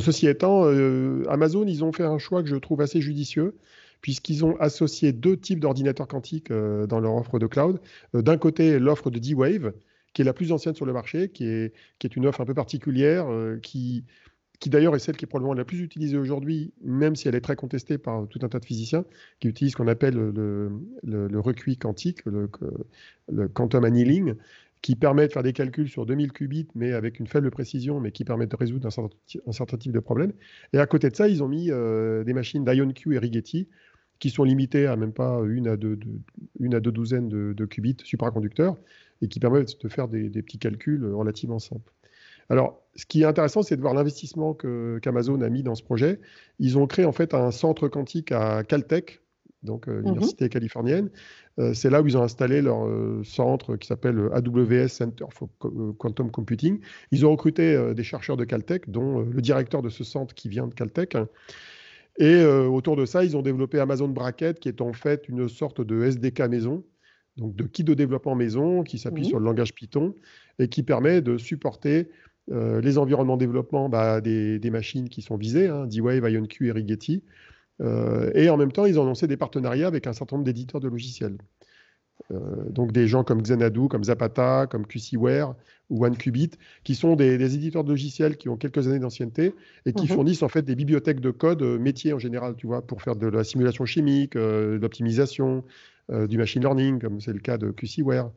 ceci 0.00 0.26
étant, 0.26 0.64
Amazon, 1.28 1.64
ils 1.66 1.84
ont 1.84 1.92
fait 1.92 2.04
un 2.04 2.18
choix 2.18 2.42
que 2.42 2.48
je 2.48 2.56
trouve 2.56 2.80
assez 2.80 3.00
judicieux, 3.00 3.56
puisqu'ils 4.00 4.44
ont 4.44 4.56
associé 4.56 5.12
deux 5.12 5.36
types 5.36 5.60
d'ordinateurs 5.60 6.08
quantiques 6.08 6.52
dans 6.52 6.98
leur 6.98 7.14
offre 7.14 7.38
de 7.38 7.46
cloud. 7.46 7.80
D'un 8.14 8.36
côté, 8.36 8.80
l'offre 8.80 9.10
de 9.10 9.20
D-Wave, 9.20 9.72
qui 10.12 10.22
est 10.22 10.24
la 10.24 10.32
plus 10.32 10.52
ancienne 10.52 10.74
sur 10.74 10.86
le 10.86 10.92
marché, 10.92 11.28
qui 11.28 11.44
est, 11.44 11.74
qui 11.98 12.06
est 12.06 12.16
une 12.16 12.26
offre 12.26 12.40
un 12.40 12.44
peu 12.44 12.54
particulière, 12.54 13.30
euh, 13.30 13.58
qui, 13.58 14.04
qui 14.60 14.70
d'ailleurs 14.70 14.94
est 14.94 14.98
celle 14.98 15.16
qui 15.16 15.24
est 15.24 15.28
probablement 15.28 15.54
la 15.54 15.64
plus 15.64 15.80
utilisée 15.80 16.16
aujourd'hui, 16.16 16.72
même 16.82 17.16
si 17.16 17.28
elle 17.28 17.34
est 17.34 17.40
très 17.40 17.56
contestée 17.56 17.98
par 17.98 18.28
tout 18.28 18.38
un 18.42 18.48
tas 18.48 18.60
de 18.60 18.64
physiciens, 18.64 19.04
qui 19.40 19.48
utilisent 19.48 19.72
ce 19.72 19.76
qu'on 19.76 19.88
appelle 19.88 20.14
le, 20.14 20.70
le, 21.02 21.40
recuit 21.40 21.76
quantique, 21.76 22.24
le, 22.26 22.48
le, 23.28 23.48
quantum 23.48 23.84
annealing, 23.84 24.34
qui 24.82 24.96
permet 24.96 25.28
de 25.28 25.32
faire 25.32 25.42
des 25.42 25.52
calculs 25.52 25.88
sur 25.88 26.06
2000 26.06 26.32
qubits, 26.32 26.68
mais 26.74 26.92
avec 26.92 27.20
une 27.20 27.26
faible 27.26 27.50
précision, 27.50 28.00
mais 28.00 28.10
qui 28.12 28.24
permet 28.24 28.46
de 28.46 28.54
résoudre 28.54 28.86
un 28.86 28.90
certain, 28.90 29.16
un 29.46 29.52
certain 29.52 29.76
type 29.78 29.92
de 29.92 30.00
problème. 30.00 30.32
Et 30.72 30.78
à 30.78 30.86
côté 30.86 31.08
de 31.08 31.16
ça, 31.16 31.28
ils 31.28 31.42
ont 31.42 31.48
mis 31.48 31.70
euh, 31.70 32.24
des 32.24 32.32
machines 32.32 32.64
d'IonQ 32.64 33.14
et 33.14 33.18
Rigetti, 33.18 33.68
qui 34.22 34.30
sont 34.30 34.44
limitées 34.44 34.86
à 34.86 34.94
même 34.94 35.12
pas 35.12 35.40
une 35.44 35.66
à 35.66 35.76
deux, 35.76 35.98
une 36.60 36.76
à 36.76 36.80
deux 36.80 36.92
douzaines 36.92 37.28
de, 37.28 37.54
de 37.56 37.66
qubits 37.66 37.96
supraconducteurs, 38.04 38.76
et 39.20 39.26
qui 39.26 39.40
permettent 39.40 39.82
de 39.82 39.88
faire 39.88 40.06
des, 40.06 40.30
petits 40.30 40.60
calculs 40.60 41.04
relativement 41.12 41.58
simples. 41.58 41.92
Alors, 42.48 42.80
ce 42.94 43.04
qui 43.04 43.22
est 43.22 43.24
intéressant, 43.24 43.64
c'est 43.64 43.74
de 43.74 43.80
voir 43.80 43.94
l'investissement 43.94 44.54
qu'Amazon 44.54 45.40
a 45.40 45.48
mis 45.48 45.64
dans 45.64 45.74
ce 45.74 45.82
projet. 45.82 46.20
Ils 46.60 46.78
ont 46.78 46.86
créé 46.86 47.04
en 47.04 47.10
fait 47.10 47.34
un 47.34 47.50
centre 47.50 47.88
quantique 47.88 48.30
à 48.30 48.62
Caltech, 48.62 49.22
donc 49.64 49.88
euh, 49.88 50.00
l'université 50.02 50.44
mhm. 50.44 50.50
californienne. 50.50 51.10
Euh, 51.58 51.74
c'est 51.74 51.90
là 51.90 52.00
où 52.00 52.06
ils 52.06 52.16
ont 52.16 52.22
installé 52.22 52.62
leur 52.62 52.86
euh, 52.86 53.22
centre 53.24 53.74
qui 53.74 53.88
s'appelle 53.88 54.28
AWS 54.32 54.86
Center 54.86 55.24
for 55.30 55.48
Quantum 55.98 56.30
Computing. 56.30 56.78
Ils 57.10 57.26
ont 57.26 57.32
recruté 57.32 57.92
des 57.92 58.04
chercheurs 58.04 58.36
de 58.36 58.44
Caltech, 58.44 58.88
dont 58.88 59.18
le 59.18 59.40
directeur 59.40 59.82
de 59.82 59.88
ce 59.88 60.04
centre 60.04 60.32
qui 60.32 60.48
vient 60.48 60.68
de 60.68 60.74
Caltech. 60.74 61.16
Et 62.18 62.44
autour 62.44 62.96
de 62.96 63.06
ça, 63.06 63.24
ils 63.24 63.36
ont 63.36 63.42
développé 63.42 63.78
Amazon 63.78 64.08
Bracket, 64.08 64.60
qui 64.60 64.68
est 64.68 64.82
en 64.82 64.92
fait 64.92 65.28
une 65.28 65.48
sorte 65.48 65.80
de 65.80 66.02
SDK 66.04 66.40
maison 66.40 66.84
donc 67.36 67.56
de 67.56 67.64
kit 67.64 67.84
de 67.84 67.94
développement 67.94 68.34
maison 68.34 68.82
qui 68.82 68.98
s'appuie 68.98 69.24
sur 69.24 69.38
le 69.38 69.44
langage 69.44 69.74
Python 69.74 70.14
et 70.58 70.68
qui 70.68 70.82
permet 70.82 71.22
de 71.22 71.38
supporter 71.38 72.10
euh, 72.50 72.80
les 72.80 72.98
environnements 72.98 73.36
de 73.36 73.40
développement 73.44 73.88
bah, 73.88 74.20
des, 74.20 74.70
machines 74.70 75.08
qui 75.08 75.22
sont 75.22 75.36
visées, 75.36 75.68
hein, 75.68 75.86
D-Wave, 75.86 76.28
IonQ 76.30 76.68
et 76.68 76.72
Rigetti. 76.72 77.22
Euh, 77.80 78.30
et 78.34 78.50
en 78.50 78.56
même 78.56 78.72
temps, 78.72 78.84
ils 78.84 78.98
ont 78.98 79.04
lancé 79.04 79.26
des 79.26 79.36
partenariats 79.36 79.86
avec 79.86 80.06
un 80.06 80.12
certain 80.12 80.36
nombre 80.36 80.44
d'éditeurs 80.44 80.80
de 80.80 80.88
logiciels. 80.88 81.38
Euh, 82.30 82.38
donc 82.70 82.92
des 82.92 83.06
gens 83.06 83.24
comme 83.24 83.42
Xanadu, 83.42 83.88
comme 83.88 84.04
Zapata, 84.04 84.66
comme 84.70 84.86
QCware 84.86 85.54
ou 85.90 86.04
OneQubit, 86.04 86.52
qui 86.84 86.94
sont 86.94 87.16
des, 87.16 87.54
éditeurs 87.54 87.84
de 87.84 87.90
logiciels 87.90 88.36
qui 88.36 88.48
ont 88.48 88.56
quelques 88.56 88.88
années 88.88 88.98
d'ancienneté 88.98 89.54
et 89.84 89.92
qui 89.92 90.04
mhm. 90.04 90.14
fournissent 90.14 90.42
en 90.42 90.48
fait 90.48 90.62
des 90.62 90.74
bibliothèques 90.74 91.20
de 91.20 91.30
code 91.30 91.62
métiers 91.62 92.12
en 92.12 92.18
général, 92.18 92.54
tu 92.56 92.66
vois, 92.66 92.86
pour 92.86 93.02
faire 93.02 93.16
de 93.16 93.26
la 93.26 93.44
simulation 93.44 93.84
chimique, 93.84 94.34
de 94.34 94.78
l'optimisation, 94.80 95.64
euh, 96.10 96.26
du 96.26 96.36
machine 96.36 96.62
learning, 96.62 96.98
comme 96.98 97.20
c'est 97.20 97.32
le 97.32 97.38
cas 97.38 97.58
de 97.58 97.70
QCware. 97.70 98.30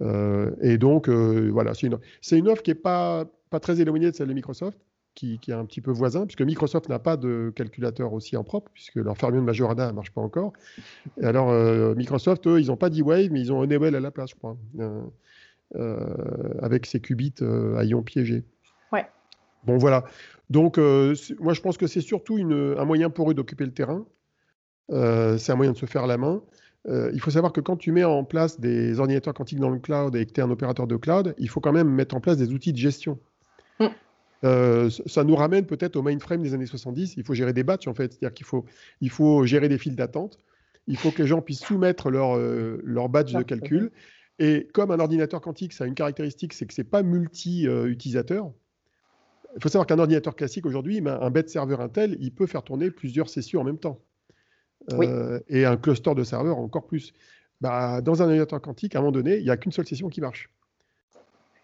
Euh, 0.00 0.52
et 0.62 0.78
donc, 0.78 1.08
euh, 1.08 1.50
voilà, 1.52 1.74
c'est 1.74 1.88
une, 1.88 1.98
une, 2.30 2.48
offre 2.48 2.62
qui 2.62 2.70
n'est 2.70 2.76
pas, 2.76 3.26
pas 3.50 3.58
très 3.58 3.80
éloignée 3.80 4.10
de 4.10 4.14
celle 4.14 4.28
de 4.28 4.34
Microsoft, 4.34 4.78
qui, 5.18 5.40
est 5.48 5.52
un 5.52 5.64
petit 5.64 5.80
peu 5.80 5.90
voisin, 5.90 6.26
puisque 6.26 6.42
Microsoft 6.42 6.88
n'a 6.88 6.98
pas 6.98 7.16
de 7.16 7.52
calculateur 7.54 8.12
aussi 8.12 8.36
en 8.36 8.44
propre, 8.44 8.70
puisque 8.72 8.96
leur 8.96 9.16
fermion 9.16 9.40
de 9.40 9.46
Majorana 9.46 9.88
ne 9.88 9.92
marche 9.92 10.10
pas 10.10 10.20
encore. 10.20 10.52
Et 11.20 11.24
alors, 11.24 11.50
euh, 11.50 11.94
Microsoft, 11.94 12.46
eux, 12.46 12.60
ils 12.60 12.68
n'ont 12.68 12.76
pas 12.76 12.90
D-Wave, 12.90 13.30
mais 13.30 13.40
ils 13.40 13.52
ont 13.52 13.58
Honeywell 13.58 13.94
à 13.96 14.00
la 14.00 14.10
place, 14.10 14.30
je 14.30 14.36
crois, 14.36 14.56
avec 16.62 16.86
ses 16.86 17.00
qubits 17.00 17.34
à 17.76 17.84
ions 17.84 18.02
piégés. 18.02 18.44
Ouais. 18.92 19.06
Bon, 19.64 19.76
voilà. 19.76 20.04
Donc, 20.50 20.78
moi, 20.78 21.52
je 21.52 21.60
pense 21.60 21.76
que 21.76 21.86
c'est 21.86 22.00
surtout 22.00 22.36
un 22.36 22.84
moyen 22.84 23.10
pour 23.10 23.30
eux 23.30 23.34
d'occuper 23.34 23.64
le 23.64 23.72
terrain. 23.72 24.06
c'est 24.88 25.52
un 25.52 25.56
moyen 25.56 25.72
de 25.72 25.78
se 25.78 25.86
faire 25.86 26.06
la 26.06 26.16
main. 26.16 26.42
Euh, 26.88 27.10
il 27.12 27.20
faut 27.20 27.30
savoir 27.30 27.52
que 27.52 27.60
quand 27.60 27.76
tu 27.76 27.92
mets 27.92 28.04
en 28.04 28.24
place 28.24 28.60
des 28.60 28.98
ordinateurs 29.00 29.34
quantiques 29.34 29.58
dans 29.58 29.70
le 29.70 29.78
cloud 29.78 30.14
et 30.16 30.24
que 30.24 30.32
tu 30.32 30.40
es 30.40 30.42
un 30.42 30.50
opérateur 30.50 30.86
de 30.86 30.96
cloud, 30.96 31.34
il 31.38 31.48
faut 31.48 31.60
quand 31.60 31.72
même 31.72 31.88
mettre 31.88 32.14
en 32.14 32.20
place 32.20 32.36
des 32.38 32.52
outils 32.52 32.72
de 32.72 32.78
gestion. 32.78 33.18
Euh, 34.44 34.90
ça 35.06 35.24
nous 35.24 35.34
ramène 35.34 35.66
peut-être 35.66 35.96
au 35.96 36.02
mainframe 36.02 36.42
des 36.42 36.54
années 36.54 36.66
70. 36.66 37.14
Il 37.16 37.24
faut 37.24 37.34
gérer 37.34 37.52
des 37.52 37.64
batchs, 37.64 37.88
en 37.88 37.94
fait. 37.94 38.12
C'est-à-dire 38.12 38.34
qu'il 38.34 38.46
faut, 38.46 38.64
il 39.00 39.10
faut 39.10 39.44
gérer 39.44 39.68
des 39.68 39.78
files 39.78 39.96
d'attente. 39.96 40.38
Il 40.86 40.96
faut 40.96 41.10
que 41.10 41.22
les 41.22 41.28
gens 41.28 41.42
puissent 41.42 41.64
soumettre 41.64 42.10
leur, 42.10 42.36
euh, 42.36 42.80
leur 42.84 43.08
de 43.08 43.42
calcul. 43.42 43.90
Et 44.38 44.68
comme 44.72 44.90
un 44.90 45.00
ordinateur 45.00 45.40
quantique, 45.40 45.72
ça 45.72 45.84
a 45.84 45.86
une 45.86 45.94
caractéristique, 45.94 46.52
c'est 46.52 46.66
que 46.66 46.72
ce 46.72 46.80
n'est 46.80 46.88
pas 46.88 47.02
multi-utilisateur. 47.02 48.52
Il 49.56 49.62
faut 49.62 49.68
savoir 49.68 49.86
qu'un 49.86 49.98
ordinateur 49.98 50.36
classique 50.36 50.64
aujourd'hui, 50.64 51.02
un 51.04 51.30
bête 51.30 51.50
serveur 51.50 51.80
Intel, 51.80 52.16
il 52.20 52.32
peut 52.32 52.46
faire 52.46 52.62
tourner 52.62 52.90
plusieurs 52.90 53.28
sessions 53.28 53.60
en 53.60 53.64
même 53.64 53.78
temps. 53.78 54.00
Euh, 54.92 55.40
et 55.48 55.64
un 55.64 55.76
cluster 55.76 56.14
de 56.14 56.22
serveurs 56.22 56.58
encore 56.58 56.86
plus. 56.86 57.12
Bah, 57.60 58.00
dans 58.00 58.22
un 58.22 58.26
ordinateur 58.26 58.60
quantique, 58.60 58.94
à 58.94 58.98
un 58.98 59.02
moment 59.02 59.12
donné, 59.12 59.38
il 59.38 59.44
n'y 59.44 59.50
a 59.50 59.56
qu'une 59.56 59.72
seule 59.72 59.86
session 59.86 60.08
qui 60.08 60.20
marche. 60.20 60.50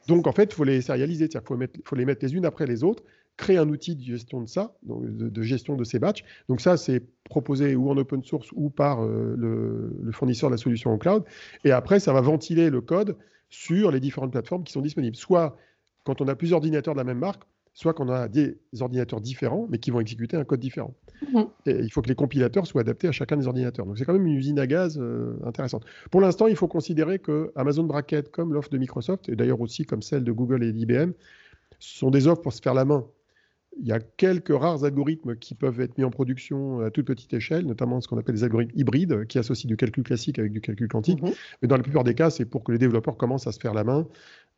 Donc, 0.08 0.26
en 0.26 0.32
fait, 0.32 0.44
il 0.44 0.54
faut 0.54 0.64
les 0.64 0.80
sérialiser, 0.80 1.28
il 1.32 1.40
faut, 1.84 1.96
les 1.96 2.04
mettre 2.04 2.24
les 2.24 2.34
unes 2.34 2.44
après 2.44 2.66
les 2.66 2.84
autres, 2.84 3.02
créer 3.36 3.56
un 3.56 3.68
outil 3.68 3.96
de 3.96 4.02
gestion 4.02 4.40
de 4.40 4.48
ça, 4.48 4.76
de, 4.82 5.42
gestion 5.42 5.76
de 5.76 5.84
ces 5.84 5.98
batchs. 5.98 6.24
Donc, 6.48 6.60
ça, 6.60 6.76
c'est 6.76 7.02
proposé 7.24 7.74
ou 7.74 7.90
en 7.90 7.96
open 7.96 8.22
source 8.22 8.48
ou 8.52 8.70
par 8.70 9.02
euh, 9.02 9.34
le, 9.36 9.96
le, 10.02 10.12
fournisseur 10.12 10.50
de 10.50 10.54
la 10.54 10.58
solution 10.58 10.92
au 10.92 10.98
cloud. 10.98 11.24
Et 11.64 11.72
après, 11.72 12.00
ça 12.00 12.12
va 12.12 12.20
ventiler 12.20 12.70
le 12.70 12.80
code 12.80 13.16
sur 13.48 13.90
les 13.90 14.00
différentes 14.00 14.32
plateformes 14.32 14.64
qui 14.64 14.72
sont 14.72 14.82
disponibles. 14.82 15.16
Soit 15.16 15.56
quand 16.04 16.20
on 16.20 16.28
a 16.28 16.34
plusieurs 16.34 16.58
ordinateurs 16.58 16.94
de 16.94 16.98
la 16.98 17.04
même 17.04 17.18
marque, 17.18 17.42
soit 17.74 17.92
qu'on 17.92 18.08
a 18.08 18.28
des 18.28 18.56
ordinateurs 18.80 19.20
différents, 19.20 19.66
mais 19.68 19.78
qui 19.78 19.90
vont 19.90 20.00
exécuter 20.00 20.36
un 20.36 20.44
code 20.44 20.60
différent. 20.60 20.94
Mhm. 21.32 21.46
Et 21.66 21.76
il 21.80 21.90
faut 21.92 22.02
que 22.02 22.08
les 22.08 22.14
compilateurs 22.14 22.66
soient 22.66 22.82
adaptés 22.82 23.08
à 23.08 23.12
chacun 23.12 23.36
des 23.36 23.48
ordinateurs. 23.48 23.84
Donc 23.84 23.98
c'est 23.98 24.04
quand 24.04 24.12
même 24.12 24.26
une 24.26 24.36
usine 24.36 24.58
à 24.60 24.66
gaz 24.66 24.96
euh, 24.98 25.36
intéressante. 25.44 25.84
Pour 26.10 26.20
l'instant, 26.20 26.46
il 26.46 26.56
faut 26.56 26.68
considérer 26.68 27.18
que 27.18 27.52
Amazon 27.56 27.82
Bracket, 27.82 28.30
comme 28.30 28.54
l'offre 28.54 28.70
de 28.70 28.78
Microsoft, 28.78 29.28
et 29.28 29.34
d'ailleurs 29.34 29.60
aussi 29.60 29.84
comme 29.84 30.02
celle 30.02 30.22
de 30.22 30.32
Google 30.32 30.62
et 30.62 30.72
d'IBM, 30.72 31.10
sont 31.80 32.10
des 32.10 32.28
offres 32.28 32.42
pour 32.42 32.52
se 32.52 32.62
faire 32.62 32.74
la 32.74 32.84
main. 32.84 33.04
Il 33.80 33.86
y 33.86 33.92
a 33.92 33.98
quelques 33.98 34.56
rares 34.56 34.84
algorithmes 34.84 35.36
qui 35.36 35.54
peuvent 35.54 35.80
être 35.80 35.98
mis 35.98 36.04
en 36.04 36.10
production 36.10 36.80
à 36.80 36.90
toute 36.90 37.06
petite 37.06 37.32
échelle, 37.34 37.66
notamment 37.66 38.00
ce 38.00 38.08
qu'on 38.08 38.18
appelle 38.18 38.34
des 38.34 38.44
algorithmes 38.44 38.78
hybrides, 38.78 39.26
qui 39.26 39.38
associent 39.38 39.68
du 39.68 39.76
calcul 39.76 40.04
classique 40.04 40.38
avec 40.38 40.52
du 40.52 40.60
calcul 40.60 40.88
quantique. 40.88 41.22
Mhm. 41.22 41.32
Mais 41.60 41.68
dans 41.68 41.76
la 41.76 41.82
plupart 41.82 42.04
des 42.04 42.14
cas, 42.14 42.30
c'est 42.30 42.44
pour 42.44 42.62
que 42.62 42.72
les 42.72 42.78
développeurs 42.78 43.16
commencent 43.16 43.46
à 43.46 43.52
se 43.52 43.58
faire 43.58 43.74
la 43.74 43.84
main 43.84 44.06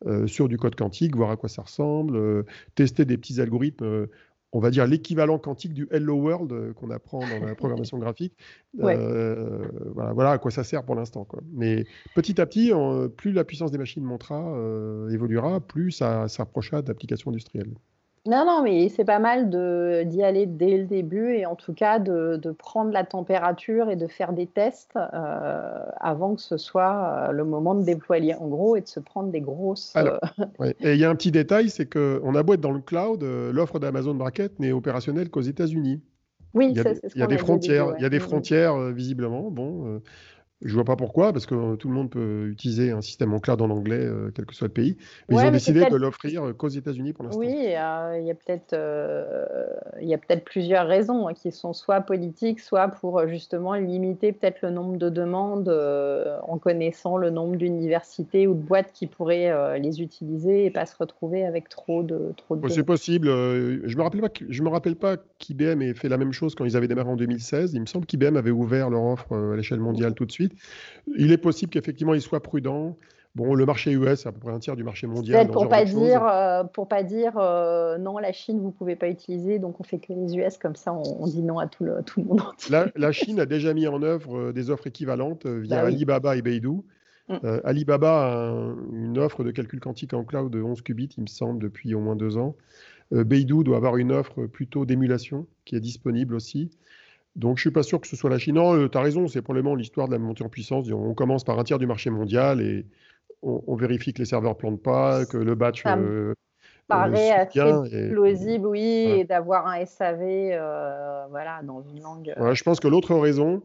euh, 0.05 0.27
sur 0.27 0.47
du 0.47 0.57
code 0.57 0.75
quantique, 0.75 1.15
voir 1.15 1.31
à 1.31 1.37
quoi 1.37 1.49
ça 1.49 1.63
ressemble, 1.63 2.15
euh, 2.15 2.43
tester 2.75 3.03
des 3.03 3.17
petits 3.17 3.41
algorithmes 3.41 3.83
euh, 3.83 4.07
on 4.53 4.59
va 4.59 4.69
dire 4.69 4.85
l'équivalent 4.87 5.39
quantique 5.39 5.73
du 5.73 5.87
Hello 5.91 6.15
World 6.15 6.73
qu'on 6.73 6.89
apprend 6.91 7.19
dans 7.19 7.45
la 7.45 7.55
programmation 7.55 7.97
graphique. 7.97 8.33
voilà, 8.73 10.31
à 10.31 10.37
quoi 10.37 10.51
ça 10.51 10.63
sert 10.63 10.85
pour 10.85 10.95
l'instant. 10.95 11.27
Mais 11.51 11.83
petit 12.15 12.39
à 12.39 12.45
petit, 12.45 12.71
plus 13.17 13.33
la 13.33 13.43
puissance 13.43 13.71
des 13.71 13.77
machines 13.77 14.03
montera, 14.03 14.39
évoluera, 15.11 15.59
plus 15.59 15.91
ça 15.91 16.29
s'approchera 16.29 16.81
d'applications 16.81 17.29
industrielles. 17.29 17.73
Non, 18.27 18.45
non, 18.45 18.61
mais 18.61 18.89
c'est 18.89 19.05
pas 19.05 19.19
mal 19.19 19.49
d'y 19.49 20.21
aller 20.21 20.45
dès 20.45 20.77
le 20.77 20.83
début 20.83 21.33
et 21.33 21.45
en 21.45 21.55
tout 21.55 21.73
cas 21.73 21.97
de, 21.99 22.39
prendre 22.57 22.91
la 22.91 23.03
température 23.03 23.89
et 23.89 23.95
de 23.95 24.07
faire 24.07 24.33
des 24.33 24.47
tests 24.47 24.95
euh, 24.95 25.83
avant 25.99 26.35
que 26.35 26.41
ce 26.41 26.57
soit 26.57 27.29
euh, 27.29 27.31
le 27.31 27.45
moment 27.45 27.75
de 27.75 27.83
déployer 27.83 28.35
en 28.35 28.47
gros 28.47 28.75
et 28.75 28.81
de 28.81 28.87
se 28.87 28.99
prendre 28.99 29.31
des 29.31 29.41
grosses. 29.41 29.93
Euh, 29.95 30.17
et 30.81 30.93
il 30.93 30.99
y 30.99 31.05
a 31.05 31.09
un 31.09 31.15
petit 31.15 31.31
détail, 31.31 31.69
c'est 31.69 31.89
qu'on 31.89 32.35
a 32.35 32.43
beau 32.43 32.53
être 32.53 32.61
dans 32.61 32.71
le 32.71 32.81
cloud, 32.81 33.23
l'offre 33.23 33.79
d'Amazon 33.79 34.15
Bracket 34.15 34.59
n'est 34.59 34.71
opérationnelle 34.71 35.29
qu'aux 35.29 35.41
États-Unis. 35.41 36.01
Oui, 36.53 36.69
il 36.71 36.77
y 36.77 36.79
a, 36.79 36.95
ce 36.95 36.99
il 37.15 37.19
y 37.19 37.23
a 37.23 37.27
des 37.27 37.37
frontières, 37.37 37.93
il 37.97 38.01
y 38.01 38.05
a 38.05 38.09
des 38.09 38.19
frontières 38.19 38.77
visiblement. 38.91 39.51
Bon, 39.51 40.01
je 40.63 40.73
vois 40.73 40.85
pas 40.85 40.95
pourquoi, 40.95 41.33
parce 41.33 41.45
que 41.45 41.75
tout 41.75 41.87
le 41.87 41.93
monde 41.93 42.09
peut 42.09 42.47
utiliser 42.47 42.89
un 42.89 43.01
système 43.01 43.31
en 43.33 43.39
cloud 43.39 43.61
en 43.61 43.69
anglais, 43.69 43.99
euh, 43.99 44.31
quel 44.33 44.45
que 44.45 44.55
soit 44.55 44.67
le 44.67 44.73
pays. 44.73 44.97
Mais 45.29 45.35
ils 45.35 45.45
ont 45.45 45.51
décidé 45.51 45.85
de 45.85 45.95
l'offrir 45.95 46.51
qu'aux 46.57 46.67
États-Unis 46.67 47.13
pour 47.13 47.25
l'instant. 47.25 47.39
Oui, 47.39 47.53
euh, 47.53 48.17
il 48.19 48.25
y 48.25 48.31
a 48.31 48.33
peut-être 48.33 48.73
euh, 48.73 49.45
peut 50.01 50.39
plusieurs 50.43 50.87
raisons 50.87 51.27
hein, 51.27 51.33
qui 51.35 51.51
sont 51.51 51.73
soit 51.73 52.01
politiques, 52.01 52.59
soit 52.59 52.87
pour 52.87 53.27
justement 53.27 53.75
limiter 53.75 54.31
peut-être 54.31 54.63
le 54.63 54.71
nombre 54.71 54.97
de 54.97 55.09
demandes 55.09 55.69
en 55.69 56.57
connaissant 56.57 57.17
le 57.17 57.29
nombre 57.29 57.55
d'universités 57.55 58.47
ou 58.47 58.55
de 58.55 58.59
boîtes 58.59 58.91
qui 58.93 59.05
pourraient 59.05 59.79
les 59.79 60.01
utiliser 60.01 60.65
et 60.65 60.71
pas 60.71 60.87
se 60.87 60.95
retrouver 60.97 61.45
avec 61.45 61.69
trop 61.69 62.01
de 62.01 62.33
trop 62.35 62.55
de. 62.55 62.67
C'est 62.67 62.83
possible. 62.83 63.27
je 63.27 63.95
me 63.95 64.01
rappelle 64.01 64.21
pas. 64.21 64.29
Je 64.49 64.63
me 64.63 64.69
rappelle 64.69 64.95
pas 64.95 65.17
qu'IBM 65.37 65.81
ait 65.83 65.93
fait 65.93 66.09
la 66.09 66.17
même 66.17 66.33
chose 66.33 66.55
quand 66.55 66.65
ils 66.65 66.75
avaient 66.75 66.87
démarré 66.87 67.09
en 67.09 67.15
2016. 67.15 67.73
Il 67.73 67.81
me 67.81 67.85
semble 67.85 68.07
qu'IBM 68.07 68.35
avait 68.37 68.51
ouvert 68.51 68.89
leur 68.89 69.03
offre 69.03 69.35
à 69.35 69.55
l'échelle 69.55 69.79
mondiale 69.79 70.15
tout 70.15 70.25
de 70.25 70.31
suite. 70.31 70.46
Il 71.17 71.31
est 71.31 71.37
possible 71.37 71.71
qu'effectivement, 71.71 72.13
il 72.13 72.21
soit 72.21 72.41
prudent. 72.41 72.97
Bon, 73.37 73.53
le 73.53 73.67
marché 73.67 73.91
US, 73.91 74.25
à 74.25 74.31
peu 74.31 74.39
près 74.39 74.51
un 74.51 74.57
tiers 74.57 74.75
du 74.75 74.83
marché 74.83 75.05
mondial. 75.05 75.47
Pour 75.49 75.69
pas, 75.69 75.85
dire, 75.85 76.25
euh, 76.25 76.63
pour 76.63 76.87
pas 76.87 77.03
dire 77.03 77.33
euh, 77.37 77.99
non, 77.99 78.17
la 78.17 78.31
Chine, 78.31 78.59
vous 78.59 78.71
pouvez 78.71 78.95
pas 78.95 79.09
utiliser, 79.09 79.59
donc 79.59 79.79
on 79.79 79.83
fait 79.83 79.99
que 79.99 80.11
les 80.11 80.35
US, 80.37 80.57
comme 80.57 80.75
ça 80.75 80.91
on, 80.91 81.27
dit 81.27 81.43
non 81.43 81.59
à 81.59 81.67
tout 81.67 81.83
le, 81.83 82.01
tout 82.03 82.21
le 82.21 82.25
monde 82.25 82.41
entier. 82.41 82.75
La, 82.95 83.11
Chine 83.11 83.39
a 83.39 83.45
déjà 83.45 83.75
mis 83.75 83.85
en 83.85 84.01
œuvre 84.01 84.39
euh, 84.39 84.53
des 84.53 84.71
offres 84.71 84.87
équivalentes 84.87 85.45
via 85.45 85.81
bah 85.81 85.87
Alibaba 85.87 86.35
et 86.35 86.41
Beidou. 86.41 86.83
Mm. 87.29 87.35
Alibaba 87.63 88.25
a 88.25 88.75
une 88.91 89.19
offre 89.19 89.43
de 89.43 89.51
calcul 89.51 89.81
quantique 89.81 90.15
en 90.15 90.23
cloud 90.23 90.51
de 90.51 90.59
11 90.59 90.81
qubits, 90.81 91.09
il 91.17 91.21
me 91.21 91.27
semble, 91.27 91.61
depuis 91.61 91.93
au 91.93 91.99
moins 91.99 92.15
deux 92.15 92.37
ans. 92.37 92.55
Beidou 93.11 93.63
doit 93.63 93.77
avoir 93.77 93.97
une 93.97 94.11
offre 94.11 94.47
plutôt 94.47 94.85
d'émulation 94.85 95.45
qui 95.63 95.75
est 95.75 95.79
disponible 95.79 96.33
aussi. 96.33 96.71
Donc, 97.37 97.57
je 97.57 97.61
suis 97.61 97.71
pas 97.71 97.83
sûr 97.83 98.01
que 98.01 98.07
ce 98.07 98.15
soit 98.15 98.31
la 98.31 98.39
Chine. 98.39 98.55
Non, 98.55 98.75
euh, 98.75 98.89
tu 98.89 98.97
as 98.97 99.01
raison, 99.01 99.27
c'est 99.27 99.43
probablement 99.43 99.75
l'histoire 99.75 100.07
de 100.07 100.13
la 100.13 100.17
montée 100.17 100.43
en 100.43 100.49
puissance. 100.49 100.89
On 100.91 101.13
commence 101.13 101.43
par 101.43 101.59
un 101.59 101.63
tiers 101.63 101.77
du 101.77 101.85
marché 101.85 102.09
mondial 102.09 102.61
et 102.61 102.85
on, 103.43 103.75
vérifie 103.75 104.11
que 104.11 104.19
les 104.19 104.25
serveurs 104.25 104.53
ne 104.53 104.57
plantent 104.57 104.81
pas, 104.81 105.23
que 105.27 105.37
le 105.37 105.53
batch. 105.53 105.83
Ça 105.83 105.95
euh, 105.97 106.33
paraît 106.87 107.29
assez 107.31 108.09
plausible, 108.09 108.65
oui, 108.65 109.19
et 109.19 109.23
d'avoir 109.23 109.67
un 109.67 109.85
SAV 109.85 110.19
euh, 110.23 111.27
voilà, 111.29 111.61
dans 111.61 111.83
une 111.83 112.01
langue. 112.01 112.33
je 112.53 112.63
pense 112.63 112.79
que 112.79 112.87
l'autre 112.87 113.15
raison, 113.15 113.61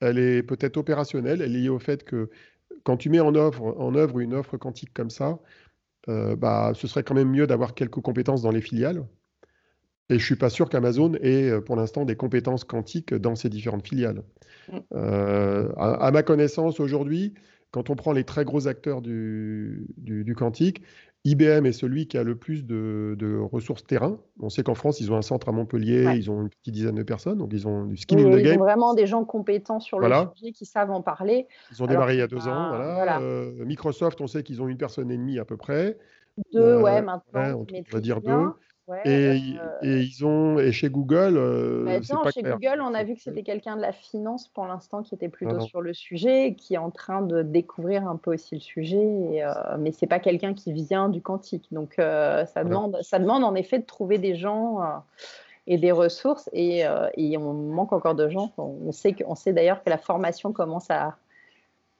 elle 0.00 0.18
est 0.18 0.44
peut-être 0.44 0.76
opérationnelle. 0.76 1.42
Elle 1.42 1.56
est 1.56 1.60
liée 1.60 1.68
au 1.68 1.80
fait 1.80 2.04
que 2.04 2.30
quand 2.84 2.96
tu 2.96 3.10
mets 3.10 3.18
en 3.18 3.34
œuvre, 3.34 3.74
en 3.80 3.96
œuvre 3.96 4.20
une 4.20 4.34
offre 4.34 4.56
quantique 4.56 4.94
comme 4.94 5.10
ça, 5.10 5.40
bah, 6.06 6.70
ce 6.74 6.86
serait 6.86 7.02
quand 7.02 7.14
même 7.14 7.30
mieux 7.30 7.48
d'avoir 7.48 7.74
quelques 7.74 8.00
compétences 8.00 8.42
dans 8.42 8.52
les 8.52 8.60
filiales. 8.60 9.02
Et 10.08 10.14
je 10.14 10.22
ne 10.22 10.24
suis 10.24 10.36
pas 10.36 10.50
sûr 10.50 10.68
qu'Amazon 10.68 11.14
ait 11.20 11.50
euh, 11.50 11.60
pour 11.60 11.76
l'instant 11.76 12.04
des 12.04 12.16
compétences 12.16 12.64
quantiques 12.64 13.12
dans 13.12 13.34
ses 13.34 13.48
différentes 13.48 13.86
filiales. 13.86 14.22
Mm. 14.70 14.78
Euh, 14.94 15.68
à, 15.76 16.10
ma 16.12 16.22
connaissance 16.22 16.78
aujourd'hui, 16.78 17.34
quand 17.72 17.90
on 17.90 17.96
prend 17.96 18.12
les 18.12 18.24
très 18.24 18.44
gros 18.44 18.68
acteurs 18.68 19.02
du, 19.02 19.86
du, 19.98 20.34
quantique, 20.34 20.82
IBM 21.24 21.66
est 21.66 21.72
celui 21.72 22.06
qui 22.06 22.16
a 22.18 22.22
le 22.22 22.36
plus 22.36 22.64
de, 22.64 23.38
ressources 23.52 23.84
terrain. 23.84 24.18
On 24.40 24.48
sait 24.48 24.62
qu'en 24.62 24.76
France, 24.76 25.00
ils 25.00 25.10
ont 25.10 25.16
un 25.16 25.22
centre 25.22 25.48
à 25.48 25.52
Montpellier, 25.52 26.12
ils 26.14 26.30
ont 26.30 26.42
une 26.42 26.50
petite 26.50 26.72
dizaine 26.72 26.94
de 26.94 27.02
personnes, 27.02 27.38
donc 27.38 27.50
ils 27.52 27.66
ont 27.66 27.84
du 27.84 27.96
skin 27.96 28.18
in 28.18 28.30
the 28.30 28.42
game. 28.42 28.54
Ils 28.54 28.58
ont 28.58 28.64
vraiment 28.64 28.94
des 28.94 29.08
gens 29.08 29.24
compétents 29.24 29.80
sur 29.80 29.98
le 29.98 30.08
sujet 30.36 30.52
qui 30.52 30.66
savent 30.66 30.92
en 30.92 31.02
parler. 31.02 31.48
Ils 31.72 31.82
ont 31.82 31.86
démarré 31.86 32.14
il 32.14 32.18
y 32.18 32.22
a 32.22 32.28
deux 32.28 32.46
ans. 32.46 32.68
Voilà. 32.68 33.20
Euh, 33.20 33.64
Microsoft, 33.64 34.20
on 34.20 34.28
sait 34.28 34.44
qu'ils 34.44 34.62
ont 34.62 34.68
une 34.68 34.78
personne 34.78 35.10
et 35.10 35.16
demie 35.16 35.40
à 35.40 35.44
peu 35.44 35.56
près. 35.56 35.98
Deux, 36.52 36.80
ouais, 36.80 37.02
maintenant. 37.02 37.64
on 37.64 37.66
va 37.92 38.00
dire 38.00 38.20
deux 38.20 38.52
et, 39.04 39.56
et, 39.82 40.00
ils 40.00 40.24
ont 40.24 40.58
et 40.58 40.70
chez 40.70 40.88
Google, 40.88 41.36
euh, 41.36 41.84
bah, 41.84 42.20
pas 42.22 42.30
chez 42.30 42.42
Google, 42.42 42.80
on 42.80 42.94
a 42.94 43.02
vu 43.02 43.14
que 43.16 43.20
c'était 43.20 43.42
quelqu'un 43.42 43.76
de 43.76 43.82
la 43.82 43.92
finance 43.92 44.48
pour 44.48 44.66
l'instant 44.66 45.02
qui 45.02 45.14
était 45.14 45.28
plutôt 45.28 45.60
sur 45.60 45.80
le 45.80 45.92
sujet, 45.92 46.54
qui 46.56 46.74
est 46.74 46.78
en 46.78 46.90
train 46.90 47.22
de 47.22 47.42
découvrir 47.42 48.06
un 48.06 48.16
peu 48.16 48.34
aussi 48.34 48.54
le 48.54 48.60
sujet, 48.60 49.04
et, 49.32 49.44
euh, 49.44 49.52
mais 49.78 49.90
c'est 49.90 50.06
pas 50.06 50.20
quelqu'un 50.20 50.54
qui 50.54 50.72
vient 50.72 51.08
du 51.08 51.20
quantique. 51.20 51.66
Donc 51.72 51.98
euh, 51.98 52.44
ça 52.46 52.62
demande, 52.62 52.98
ça 53.02 53.18
demande 53.18 53.42
en 53.42 53.54
effet 53.54 53.80
de 53.80 53.84
trouver 53.84 54.18
des 54.18 54.36
gens 54.36 54.80
euh, 54.80 54.86
et 55.66 55.78
des 55.78 55.90
ressources, 55.90 56.48
et, 56.52 56.84
et, 57.16 57.38
on 57.38 57.52
manque 57.52 57.92
encore 57.92 58.14
de 58.14 58.28
gens. 58.28 58.52
On 58.56 58.92
sait 58.92 59.16
on 59.26 59.34
sait 59.34 59.52
d'ailleurs 59.52 59.82
que 59.82 59.90
la 59.90 59.98
formation 59.98 60.52
commence 60.52 60.90
à 60.90 61.16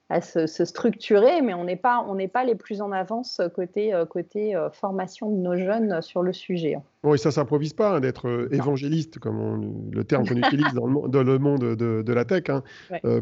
à 0.09 0.21
se, 0.21 0.47
structurer, 0.47 1.43
mais 1.43 1.53
on 1.53 1.65
n'est 1.65 1.77
pas, 1.77 2.05
on 2.09 2.15
n'est 2.15 2.29
pas 2.29 2.45
les 2.45 2.55
plus 2.55 2.81
en 2.81 2.93
avance 2.93 3.41
côté, 3.57 3.93
euh, 3.93 4.07
côté 4.07 4.55
euh, 4.55 4.71
formation 4.71 5.31
de 5.31 5.37
nos 5.37 5.57
jeunes 5.57 6.01
sur 6.01 6.23
le 6.23 6.33
sujet. 6.33 6.77
Bon, 7.03 7.15
et 7.15 7.19
ça 7.19 7.33
s'improvise 7.33 7.73
pas 7.73 7.97
hein, 7.97 8.01
d'être 8.01 8.29
euh, 8.29 8.49
évangéliste, 8.53 9.19
comme 9.19 9.91
le 9.91 10.05
terme 10.05 10.25
qu'on 10.25 10.37
utilise 10.37 10.73
dans 10.75 10.87
le, 10.87 11.39
monde 11.39 11.75
de, 11.75 12.03
de 12.03 12.13
la 12.13 12.25
tech, 12.25 12.45
hein, 12.49 12.63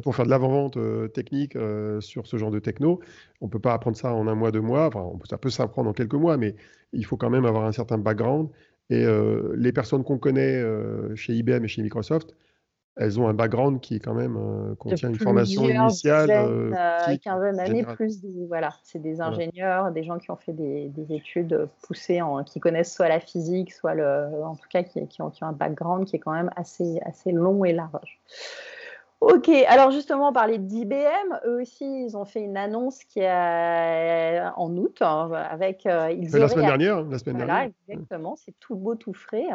pour 0.02 0.14
faire 0.14 0.26
de 0.26 0.30
l'avant-vente 0.30 0.78
technique 1.12 1.56
sur 2.00 2.26
ce 2.26 2.36
genre 2.36 2.50
de 2.50 2.58
techno. 2.58 3.00
On 3.40 3.48
peut 3.48 3.58
pas 3.58 3.72
apprendre 3.72 3.96
ça 3.96 4.12
en 4.12 4.26
un 4.28 4.34
mois, 4.34 4.50
deux 4.50 4.60
mois. 4.60 4.86
Enfin, 4.86 5.10
ça 5.28 5.38
peut 5.38 5.50
s'apprendre 5.50 5.88
en 5.88 5.92
quelques 5.94 6.14
mois, 6.14 6.36
mais 6.36 6.54
il 6.92 7.06
faut 7.06 7.16
quand 7.16 7.30
même 7.30 7.46
avoir 7.46 7.64
un 7.64 7.72
certain 7.72 7.98
background 7.98 8.50
Et 8.90 9.06
les 9.54 9.72
personnes 9.72 10.04
qu'on 10.04 10.18
connaît 10.18 10.62
chez 11.14 11.32
IBM 11.32 11.64
et 11.64 11.68
chez 11.68 11.82
Microsoft, 11.82 12.34
elles 12.96 13.18
ont 13.18 13.26
un 13.28 13.34
background 13.34 13.80
qui 13.80 13.96
est 13.96 14.00
quand 14.00 14.14
même 14.14 14.36
euh, 14.36 14.74
contient 14.76 15.08
une 15.08 15.18
formation 15.18 15.68
initiale. 15.68 16.30
Euh, 16.30 16.72
euh 16.72 17.16
quinzaine 17.16 17.56
d'années 17.56 17.84
plus 17.84 18.20
voilà, 18.48 18.74
c'est 18.84 19.00
des 19.00 19.20
ingénieurs, 19.20 19.90
des 19.90 20.04
gens 20.04 20.18
qui 20.18 20.30
ont 20.30 20.36
fait 20.36 20.52
des, 20.52 20.90
études 21.10 21.68
poussées, 21.82 22.22
en, 22.22 22.44
qui 22.44 22.60
connaissent 22.60 22.94
soit 22.94 23.08
la 23.08 23.20
physique, 23.20 23.72
soit 23.72 23.94
le, 23.94 24.28
en 24.44 24.54
tout 24.54 24.68
cas 24.68 24.82
qui, 24.82 25.06
qui, 25.08 25.22
ont, 25.22 25.30
qui, 25.30 25.42
ont, 25.44 25.48
un 25.48 25.52
background 25.52 26.06
qui 26.06 26.16
est 26.16 26.20
quand 26.20 26.32
même 26.32 26.50
assez, 26.56 27.00
assez 27.04 27.32
long 27.32 27.64
et 27.64 27.72
large. 27.72 28.20
Ok, 29.26 29.49
alors 29.49 29.90
justement, 29.90 30.28
on 30.28 30.33
parlait 30.33 30.59
d'IBM. 30.59 31.38
Eux 31.47 31.62
aussi, 31.62 31.85
ils 31.85 32.14
ont 32.14 32.26
fait 32.26 32.43
une 32.43 32.59
annonce 32.59 33.02
qui 33.04 33.21
est 33.21 34.43
en 34.57 34.76
août 34.76 34.99
hein, 35.00 35.31
avec. 35.33 35.87
Euh, 35.87 36.12
ils 36.12 36.31
la 36.31 36.49
semaine 36.49 36.66
dernière, 36.66 37.02
la 37.02 37.19
semaine 37.19 37.37
voilà, 37.37 37.69
exactement. 37.88 38.37
C'est 38.37 38.54
tout 38.61 38.76
beau, 38.76 38.97
tout 38.97 39.14
frais. 39.14 39.47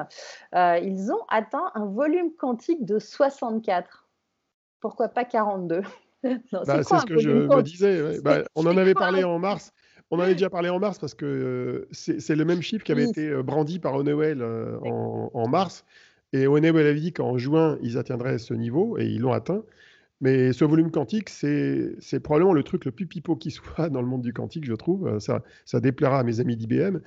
Euh, 0.55 0.79
ils 0.81 1.11
ont 1.11 1.23
atteint 1.29 1.71
un 1.75 1.85
volume 1.85 2.31
quantique 2.35 2.83
de 2.83 2.97
64. 2.97 4.07
Pourquoi 4.79 5.09
pas 5.09 5.23
42 5.23 5.81
bah, 6.23 6.31
C'est 6.83 6.83
ce 6.83 7.05
que 7.05 7.19
je 7.19 7.29
me 7.29 7.61
disais. 7.61 8.21
Bah, 8.21 8.39
on 8.55 8.65
en 8.65 8.75
avait 8.75 8.95
parlé 8.95 9.23
en 9.23 9.37
mars. 9.37 9.71
On 10.09 10.17
en 10.17 10.21
avait 10.21 10.33
déjà 10.33 10.49
parlé 10.49 10.69
en 10.69 10.79
mars 10.79 10.97
parce 10.97 11.13
que 11.13 11.25
euh, 11.25 11.87
c'est 11.91 12.35
le 12.35 12.43
même 12.43 12.63
chiffre 12.63 12.83
qui 12.83 12.91
avait 12.91 13.07
été 13.07 13.31
brandi 13.43 13.77
par 13.77 13.93
Honeywell 13.93 14.43
en, 14.43 15.29
en, 15.31 15.47
mars. 15.47 15.85
Et 16.33 16.47
Honeywell 16.47 16.85
avait 16.85 16.99
dit 16.99 17.13
qu'en 17.13 17.37
juin, 17.37 17.77
ils 17.81 17.97
atteindraient 17.97 18.37
ce 18.37 18.53
niveau, 18.53 18.97
et 18.97 19.05
ils 19.05 19.21
l'ont 19.21 19.33
atteint. 19.33 19.63
Mais 20.21 20.51
ce 20.53 20.65
volume 20.65 20.91
quantique, 20.91 21.29
c'est 21.29 22.19
probablement 22.21 22.53
le 22.53 22.63
truc 22.63 22.85
le 22.85 22.91
plus 22.91 23.07
pipeau 23.07 23.35
qui 23.35 23.51
soit 23.51 23.89
dans 23.89 24.01
le 24.01 24.07
monde 24.07 24.21
du 24.21 24.33
quantique, 24.33 24.65
je 24.65 24.73
trouve. 24.73 25.19
Ça, 25.19 25.43
ça 25.65 25.79
déplaira 25.79 26.19
à 26.19 26.23
mes 26.23 26.39
amis 26.39 26.55
d'IBM. 26.55 26.99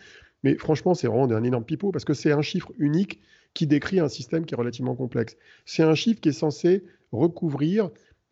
Mais 0.43 0.57
franchement, 0.57 0.95
c'est 0.95 1.07
vraiment 1.07 1.31
un 1.31 1.45
énorme 1.45 1.65
pipeau 1.65 1.93
parce 1.93 2.05
que 2.05 2.15
c'est 2.15 2.33
un 2.33 2.43
chiffre 2.43 2.73
unique 2.79 3.21
qui 3.55 3.67
décrit 3.67 4.01
un 4.01 4.09
système 4.09 4.45
qui 4.45 4.55
est 4.55 4.57
relativement 4.57 4.95
complexe. 4.95 5.37
C'est 5.67 5.83
un 5.83 5.95
chiffre 5.95 6.21
qui 6.21 6.31
est 6.31 6.33
censé 6.33 6.85
recouvrir 7.13 7.91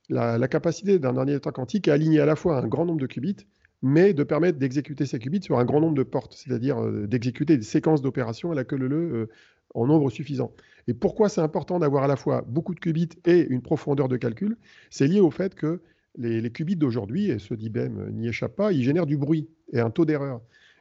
la, 0.08 0.48
capacité 0.48 0.98
d'un 0.98 1.16
ordinateur 1.16 1.52
quantique 1.52 1.86
à 1.86 1.94
aligner 1.94 2.20
à 2.20 2.26
la 2.26 2.34
fois 2.34 2.58
un 2.58 2.66
grand 2.66 2.84
nombre 2.84 3.00
de 3.00 3.06
qubits, 3.06 3.46
mais 3.82 4.12
de 4.12 4.24
permettre 4.24 4.58
d'exécuter 4.58 5.06
ces 5.06 5.18
qubits 5.18 5.42
sur 5.42 5.58
un 5.58 5.64
grand 5.64 5.80
nombre 5.80 5.94
de 5.94 6.02
portes, 6.02 6.34
c'est-à-dire 6.34 6.82
euh, 6.82 7.06
d'exécuter 7.06 7.56
des 7.56 7.62
séquences 7.62 8.02
d'opérations 8.02 8.50
à 8.50 8.54
la 8.54 8.64
queue 8.64 8.76
leu 8.76 9.28
en 9.74 9.86
nombre 9.86 10.10
suffisant. 10.10 10.52
Et 10.88 10.94
pourquoi 10.94 11.28
c'est 11.28 11.40
important 11.40 11.78
d'avoir 11.78 12.04
à 12.04 12.08
la 12.08 12.16
fois 12.16 12.44
beaucoup 12.46 12.74
de 12.74 12.80
qubits 12.80 13.08
et 13.24 13.46
une 13.48 13.62
profondeur 13.62 14.08
de 14.08 14.16
calcul? 14.16 14.56
C'est 14.90 15.06
lié 15.06 15.20
au 15.20 15.30
fait 15.30 15.54
que 15.54 15.80
les, 16.18 16.50
qubits 16.50 16.76
d'aujourd'hui, 16.76 17.30
et 17.30 17.38
ceux 17.38 17.56
d'IBM 17.56 18.10
n'y 18.10 18.28
échappent 18.28 18.56
pas, 18.56 18.72
ils 18.72 18.82
génèrent 18.82 19.06
du 19.06 19.16
bruit 19.16 19.48
et 19.72 19.80
un 19.80 19.90
taux 19.90 20.04
d'erreur. 20.04 20.40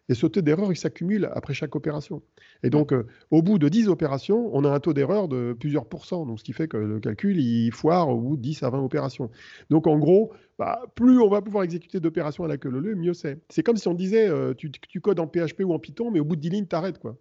Et 0.10 0.16
ce 0.16 0.26
taux 0.26 0.42
d'erreur, 0.42 0.72
il 0.72 0.76
s'accumule 0.76 1.30
après 1.34 1.54
chaque 1.54 1.76
opération. 1.76 2.24
Et 2.64 2.72
donc, 2.72 2.92
euh, 2.92 3.06
au 3.30 3.44
bout 3.44 3.60
de 3.60 3.70
10 3.70 3.90
opérations, 3.90 4.50
on 4.54 4.66
a 4.66 4.70
un 4.70 4.80
taux 4.80 4.94
d'erreur 4.94 5.28
de 5.28 5.56
plusieurs 5.58 5.86
pourcents. 5.86 6.26
Donc, 6.26 6.40
ce 6.40 6.44
qui 6.44 6.52
fait 6.52 6.68
que 6.68 6.78
le 6.78 7.00
calcul, 7.00 7.40
il 7.40 7.72
foire 7.72 8.10
au 8.10 8.20
bout 8.20 8.36
de 8.36 8.42
10 8.42 8.64
à 8.64 8.72
20 8.72 8.80
opérations. 8.84 9.30
Donc, 9.70 9.86
en 9.86 10.00
gros, 10.00 10.34
bah, 10.58 10.82
plus 10.96 11.22
on 11.22 11.30
va 11.30 11.44
pouvoir 11.44 11.64
exécuter 11.64 12.00
d'opérations 12.00 12.44
à 12.44 12.48
la 12.48 12.58
queue 12.58 12.70
leu, 12.70 12.96
mieux 12.96 13.14
c'est. 13.14 13.40
C'est 13.50 13.62
comme 13.62 13.78
si 13.78 13.88
on 13.88 13.94
disait, 13.94 14.28
euh, 14.28 14.56
tu, 14.56 14.72
tu, 14.72 15.00
codes 15.00 15.20
en 15.20 15.28
PHP 15.28 15.62
ou 15.64 15.74
en 15.74 15.80
Python, 15.80 16.10
mais 16.10 16.20
au 16.20 16.26
bout 16.26 16.36
de 16.36 16.42
10 16.42 16.50
lignes, 16.50 16.66
t'arrêtes, 16.66 16.98
quoi. 16.98 17.16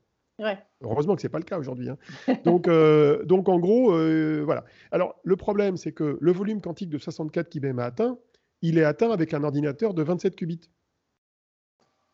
Heureusement 0.82 1.16
que 1.16 1.22
ce 1.22 1.26
n'est 1.26 1.30
pas 1.30 1.38
le 1.38 1.44
cas 1.44 1.58
aujourd'hui. 1.58 1.88
Hein. 1.88 1.98
Donc, 2.44 2.68
euh, 2.68 3.24
donc, 3.24 3.48
en 3.48 3.58
gros, 3.58 3.92
euh, 3.92 4.42
voilà. 4.44 4.64
Alors, 4.92 5.16
le 5.24 5.36
problème, 5.36 5.76
c'est 5.76 5.92
que 5.92 6.16
le 6.20 6.32
volume 6.32 6.60
quantique 6.60 6.90
de 6.90 6.98
64 6.98 7.48
qu'IBM 7.48 7.78
a 7.78 7.84
atteint, 7.84 8.18
il 8.62 8.78
est 8.78 8.84
atteint 8.84 9.10
avec 9.10 9.34
un 9.34 9.42
ordinateur 9.44 9.94
de 9.94 10.02
27 10.02 10.36
qubits. 10.36 10.70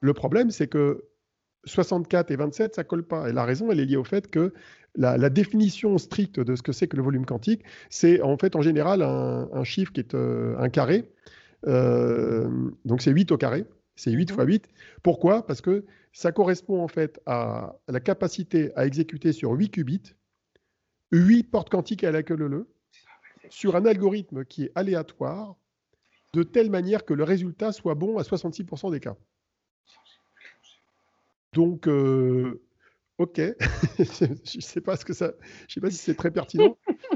Le 0.01 0.15
problème, 0.15 0.51
c'est 0.51 0.69
que 0.69 1.05
64 1.67 2.31
et 2.31 2.37
27, 2.37 2.75
ça 2.75 2.83
ne 2.83 2.87
colle 2.87 3.07
pas. 3.07 3.29
Et 3.29 3.33
la 3.33 3.45
raison, 3.45 3.71
elle 3.71 3.81
est 3.81 3.87
liée 3.87 3.97
au 3.97 4.05
fait 4.05 4.31
que 4.31 4.53
la, 4.95 5.31
définition 5.31 5.99
stricte 5.99 6.41
de 6.41 6.57
ce 6.57 6.63
que 6.63 6.73
c'est 6.73 6.89
que 6.89 6.97
le 6.97 7.03
volume 7.03 7.27
quantique, 7.27 7.63
c'est 7.91 8.21
en 8.21 8.37
fait 8.37 8.55
en 8.55 8.63
général 8.63 9.03
un, 9.03 9.65
chiffre 9.65 9.93
qui 9.93 10.01
est 10.01 10.15
euh, 10.15 10.57
un 10.59 10.69
carré. 10.69 11.11
donc 11.65 13.03
c'est 13.03 13.11
8 13.11 13.33
au 13.33 13.39
carré. 13.39 13.65
C'est 13.97 14.11
8 14.11 14.31
mhm. 14.31 14.35
fois 14.35 14.45
8. 14.45 14.69
Pourquoi? 15.03 15.47
Parce 15.47 15.61
que 15.61 15.85
ça 16.13 16.33
correspond 16.33 16.83
en 16.83 16.89
fait 16.89 17.21
à 17.27 17.77
la 17.89 18.01
capacité 18.01 18.73
à 18.77 18.87
exécuter 18.87 19.33
sur 19.33 19.53
8 19.53 19.71
qubits 19.71 20.15
8 21.13 21.45
portes 21.45 21.71
quantiques 21.71 22.05
à 22.05 22.11
la 22.11 22.23
queue 22.23 22.35
leu 22.35 22.69
sur 23.51 23.77
un 23.77 23.85
algorithme 23.85 24.45
qui 24.45 24.65
est 24.65 24.73
aléatoire 24.75 25.57
de 26.33 26.43
telle 26.43 26.71
manière 26.71 27.05
que 27.05 27.15
le 27.15 27.23
résultat 27.23 27.73
soit 27.73 27.95
bon 27.95 28.19
à 28.19 28.23
66% 28.23 28.91
des 28.91 29.01
cas. 29.01 29.17
Donc, 31.53 31.87
euh, 31.87 32.61
ok, 33.19 33.37
je 33.99 34.57
ne 34.57 34.61
sais 34.61 34.81
pas 34.81 34.97
ce 34.97 35.05
que 35.05 35.13
ça, 35.13 35.33
je 35.69 35.75
sais 35.75 35.81
pas 35.81 35.91
si 35.91 35.99
c'est 35.99 36.17
très 36.17 36.33
pertinent. 36.33 36.77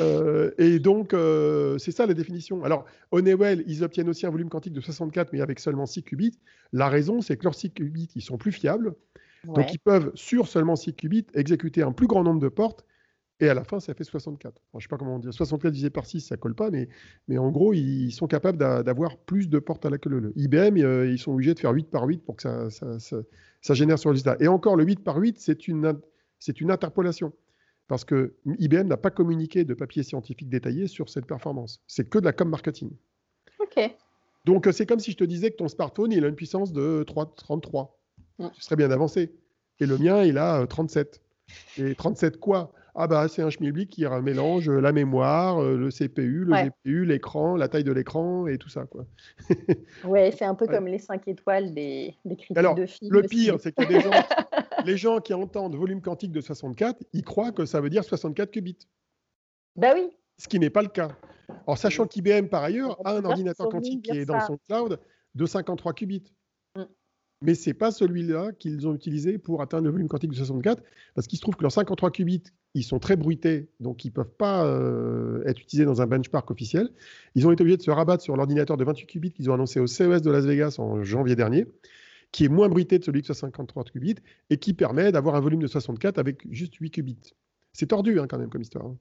Euh, 0.00 0.50
et 0.58 0.78
donc, 0.78 1.14
euh, 1.14 1.78
c'est 1.78 1.92
ça 1.92 2.06
la 2.06 2.14
définition. 2.14 2.64
Alors, 2.64 2.84
Honeywell, 3.10 3.64
ils 3.66 3.84
obtiennent 3.84 4.08
aussi 4.08 4.26
un 4.26 4.30
volume 4.30 4.48
quantique 4.48 4.72
de 4.72 4.80
64, 4.80 5.32
mais 5.32 5.40
avec 5.40 5.60
seulement 5.60 5.86
6 5.86 6.02
qubits. 6.02 6.38
La 6.72 6.88
raison, 6.88 7.20
c'est 7.20 7.36
que 7.36 7.44
leurs 7.44 7.54
6 7.54 7.72
qubits, 7.72 8.10
ils 8.14 8.22
sont 8.22 8.38
plus 8.38 8.52
fiables. 8.52 8.94
Donc, 9.44 9.72
ils 9.72 9.78
peuvent, 9.78 10.10
sur 10.14 10.48
seulement 10.48 10.76
6 10.76 10.94
qubits, 10.94 11.26
exécuter 11.34 11.82
un 11.82 11.92
plus 11.92 12.06
grand 12.06 12.24
nombre 12.24 12.40
de 12.40 12.48
portes. 12.48 12.84
Et 13.40 13.48
à 13.48 13.54
la 13.54 13.62
fin, 13.62 13.78
ça 13.78 13.94
fait 13.94 14.02
64. 14.02 14.60
je 14.72 14.76
ne 14.76 14.80
sais 14.80 14.88
pas 14.88 14.96
comment 14.96 15.18
dire. 15.20 15.32
64 15.32 15.70
divisé 15.70 15.90
par 15.90 16.06
6, 16.06 16.22
ça 16.22 16.36
colle 16.36 16.56
pas, 16.56 16.70
mais, 16.70 16.88
mais 17.28 17.38
en 17.38 17.50
gros, 17.50 17.72
ils 17.72 18.10
sont 18.10 18.26
capables 18.26 18.58
d'avoir 18.58 19.16
plus 19.16 19.48
de 19.48 19.60
portes 19.60 19.86
à 19.86 19.90
la 19.90 19.98
queue 19.98 20.32
IBM, 20.34 20.76
euh, 20.78 21.08
ils 21.08 21.20
sont 21.20 21.32
obligés 21.32 21.54
de 21.54 21.60
faire 21.60 21.70
8 21.70 21.88
par 21.88 22.04
8 22.04 22.24
pour 22.24 22.34
que 22.34 22.42
ça, 22.42 22.68
ça, 22.68 22.98
ça, 23.60 23.74
génère 23.74 23.98
ce 23.98 24.08
résultat. 24.08 24.36
Et 24.40 24.48
encore, 24.48 24.74
le 24.74 24.84
8 24.84 25.04
par 25.04 25.18
8, 25.18 25.38
c'est 25.38 25.68
une, 25.68 26.00
une 26.60 26.70
interpolation 26.72 27.32
parce 27.88 28.04
que 28.04 28.34
IBM 28.58 28.86
n'a 28.86 28.96
pas 28.96 29.10
communiqué 29.10 29.64
de 29.64 29.74
papier 29.74 30.02
scientifique 30.02 30.48
détaillé 30.48 30.86
sur 30.86 31.08
cette 31.08 31.26
performance. 31.26 31.82
C'est 31.86 32.08
que 32.08 32.18
de 32.18 32.24
la 32.24 32.32
com 32.32 32.48
marketing. 32.48 32.90
OK. 33.58 33.80
Donc, 34.44 34.66
euh, 34.66 34.72
c'est 34.72 34.86
comme 34.86 35.00
si 35.00 35.10
je 35.10 35.16
te 35.16 35.24
disais 35.24 35.50
que 35.50 35.56
ton 35.56 35.68
smartphone, 35.68 36.12
il 36.12 36.24
a 36.24 36.28
une 36.28 36.36
puissance 36.36 36.72
de 36.72 37.02
3, 37.06 37.34
33. 37.34 37.98
Ce 38.38 38.62
serait 38.62 38.76
bien 38.76 38.90
avancé. 38.90 39.32
Et 39.80 39.86
le 39.86 39.98
mien, 39.98 40.22
il 40.22 40.38
a 40.38 40.66
37. 40.66 41.22
Euh, 41.78 41.90
Et 41.90 41.94
37 41.94 42.38
quoi? 42.38 42.72
Ah 43.00 43.06
bah 43.06 43.28
c'est 43.28 43.42
un 43.42 43.50
schmilblick 43.50 43.90
qui 43.90 44.04
mélange 44.22 44.68
la 44.68 44.90
mémoire, 44.90 45.62
euh, 45.62 45.76
le 45.76 45.88
CPU, 45.90 46.44
le 46.44 46.52
GPU, 46.52 47.04
l'écran, 47.04 47.54
la 47.54 47.68
taille 47.68 47.84
de 47.84 47.92
l'écran 47.92 48.48
et 48.48 48.58
tout 48.58 48.68
ça 48.68 48.86
quoi. 48.86 49.06
ouais, 50.04 50.32
c'est 50.32 50.44
un 50.44 50.56
peu 50.56 50.66
comme 50.66 50.88
les 50.88 50.98
5 50.98 51.28
étoiles 51.28 51.72
des, 51.74 52.16
des 52.24 52.36
critiques 52.36 52.74
de 52.76 52.86
films. 52.86 53.12
Le 53.12 53.22
pire, 53.22 53.60
c'est 53.60 53.70
que 53.70 53.84
des 53.84 54.00
gens, 54.00 54.10
les 54.84 54.96
gens 54.96 55.20
qui 55.20 55.32
entendent 55.32 55.76
volume 55.76 56.02
quantique 56.02 56.32
de 56.32 56.40
64, 56.40 57.04
ils 57.12 57.22
croient 57.22 57.52
que 57.52 57.66
ça 57.66 57.80
veut 57.80 57.88
dire 57.88 58.02
64 58.02 58.50
qubits. 58.50 58.88
Bah 59.76 59.92
oui. 59.94 60.10
Ce 60.36 60.48
qui 60.48 60.58
n'est 60.58 60.70
pas 60.70 60.82
le 60.82 60.88
cas. 60.88 61.10
Alors 61.66 61.78
sachant 61.78 62.06
qu'IBM 62.06 62.48
par 62.48 62.64
ailleurs 62.64 62.98
a 63.06 63.12
un 63.12 63.24
ordinateur 63.24 63.68
quantique 63.68 64.02
qui 64.02 64.18
est 64.18 64.26
dans 64.26 64.40
son 64.40 64.58
cloud 64.68 64.98
de 65.36 65.46
53 65.46 65.92
qubits 65.92 66.34
mais 67.42 67.54
ce 67.54 67.70
n'est 67.70 67.74
pas 67.74 67.90
celui-là 67.90 68.52
qu'ils 68.52 68.86
ont 68.88 68.94
utilisé 68.94 69.38
pour 69.38 69.62
atteindre 69.62 69.84
le 69.84 69.90
volume 69.90 70.08
quantique 70.08 70.30
de 70.30 70.36
64, 70.36 70.82
parce 71.14 71.26
qu'il 71.26 71.38
se 71.38 71.42
trouve 71.42 71.54
que 71.54 71.62
leurs 71.62 71.72
53 71.72 72.10
qubits, 72.10 72.42
ils 72.74 72.82
sont 72.82 72.98
très 72.98 73.16
bruités, 73.16 73.68
donc 73.80 74.04
ils 74.04 74.08
ne 74.08 74.12
peuvent 74.12 74.34
pas 74.36 74.66
euh, 74.66 75.42
être 75.46 75.60
utilisés 75.60 75.84
dans 75.84 76.02
un 76.02 76.06
benchmark 76.06 76.50
officiel. 76.50 76.90
Ils 77.34 77.46
ont 77.46 77.52
été 77.52 77.62
obligés 77.62 77.76
de 77.76 77.82
se 77.82 77.90
rabattre 77.90 78.22
sur 78.22 78.36
l'ordinateur 78.36 78.76
de 78.76 78.84
28 78.84 79.06
qubits 79.06 79.32
qu'ils 79.32 79.50
ont 79.50 79.54
annoncé 79.54 79.80
au 79.80 79.86
CES 79.86 80.22
de 80.22 80.30
Las 80.30 80.44
Vegas 80.44 80.76
en 80.78 81.02
janvier 81.04 81.36
dernier, 81.36 81.66
qui 82.32 82.44
est 82.44 82.48
moins 82.48 82.68
bruité 82.68 82.98
de 82.98 83.04
celui 83.04 83.22
de 83.22 83.32
53 83.32 83.84
qubits, 83.84 84.16
et 84.50 84.58
qui 84.58 84.74
permet 84.74 85.12
d'avoir 85.12 85.34
un 85.36 85.40
volume 85.40 85.62
de 85.62 85.68
64 85.68 86.18
avec 86.18 86.46
juste 86.52 86.74
8 86.74 86.90
qubits. 86.90 87.34
C'est 87.72 87.86
tordu 87.86 88.18
hein, 88.18 88.26
quand 88.28 88.38
même 88.38 88.50
comme 88.50 88.62
histoire. 88.62 88.86
Hein. 88.86 88.96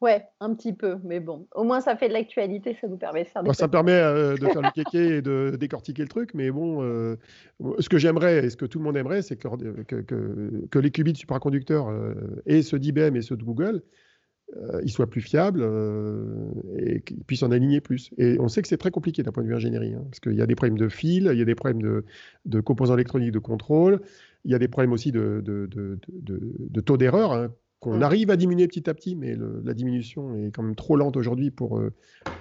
Ouais, 0.00 0.24
un 0.38 0.54
petit 0.54 0.72
peu, 0.72 0.98
mais 1.02 1.18
bon, 1.18 1.48
au 1.56 1.64
moins 1.64 1.80
ça 1.80 1.96
fait 1.96 2.06
de 2.06 2.12
l'actualité, 2.12 2.76
ça 2.80 2.86
nous 2.86 2.98
permet 2.98 3.24
de 3.24 3.28
faire 3.28 3.42
des. 3.42 3.52
ça 3.52 3.66
permet 3.66 3.92
euh, 3.92 4.36
de 4.36 4.46
faire 4.46 4.62
le 4.62 4.70
kéké 4.70 5.16
et 5.16 5.22
de 5.22 5.56
décortiquer 5.58 6.02
le 6.02 6.08
truc, 6.08 6.34
mais 6.34 6.52
bon, 6.52 6.84
euh, 6.84 7.16
ce 7.80 7.88
que 7.88 7.98
j'aimerais 7.98 8.44
et 8.44 8.50
ce 8.50 8.56
que 8.56 8.64
tout 8.64 8.78
le 8.78 8.84
monde 8.84 8.96
aimerait, 8.96 9.22
c'est 9.22 9.36
que, 9.36 9.48
que, 9.82 10.78
les 10.78 10.90
qubits 10.92 11.16
supraconducteurs 11.16 11.88
euh, 11.88 12.14
et 12.46 12.62
ceux 12.62 12.78
d'IBM 12.78 13.16
et 13.16 13.22
ceux 13.22 13.36
de 13.36 13.42
Google, 13.42 13.82
ils 14.82 14.90
soient 14.90 15.10
plus 15.10 15.20
fiables 15.20 15.62
et 16.78 17.02
qu'ils 17.02 17.22
puissent 17.24 17.42
en 17.42 17.50
aligner 17.50 17.82
plus. 17.82 18.10
Et 18.16 18.38
on 18.40 18.48
sait 18.48 18.62
que 18.62 18.68
c'est 18.68 18.78
très 18.78 18.90
compliqué 18.90 19.22
d'un 19.22 19.30
point 19.30 19.42
de 19.42 19.48
vue 19.48 19.54
ingénierie, 19.54 19.92
hein, 19.92 20.04
parce 20.04 20.20
qu'il 20.20 20.32
y 20.32 20.40
a 20.40 20.46
des 20.46 20.54
problèmes 20.54 20.78
de 20.78 20.88
fil, 20.88 21.28
il 21.30 21.38
y 21.38 21.42
a 21.42 21.44
des 21.44 21.54
problèmes 21.54 21.82
de, 21.82 22.06
de 22.46 22.60
composants 22.60 22.94
électroniques 22.94 23.32
de 23.32 23.40
contrôle, 23.40 24.00
il 24.44 24.52
y 24.52 24.54
a 24.54 24.58
des 24.58 24.68
problèmes 24.68 24.92
aussi 24.92 25.12
de, 25.12 25.42
de 25.44 26.80
taux 26.80 26.96
d'erreur. 26.96 27.32
Hein, 27.32 27.52
qu'on 27.80 27.98
mm. 27.98 28.02
arrive 28.02 28.30
à 28.30 28.36
diminuer 28.36 28.66
petit 28.66 28.88
à 28.90 28.94
petit, 28.94 29.14
mais 29.14 29.36
la 29.36 29.74
diminution 29.74 30.34
est 30.34 30.50
quand 30.50 30.62
même 30.62 30.74
trop 30.74 30.96
lente 30.96 31.16
aujourd'hui 31.16 31.50
pour 31.50 31.78
euh, 31.78 31.92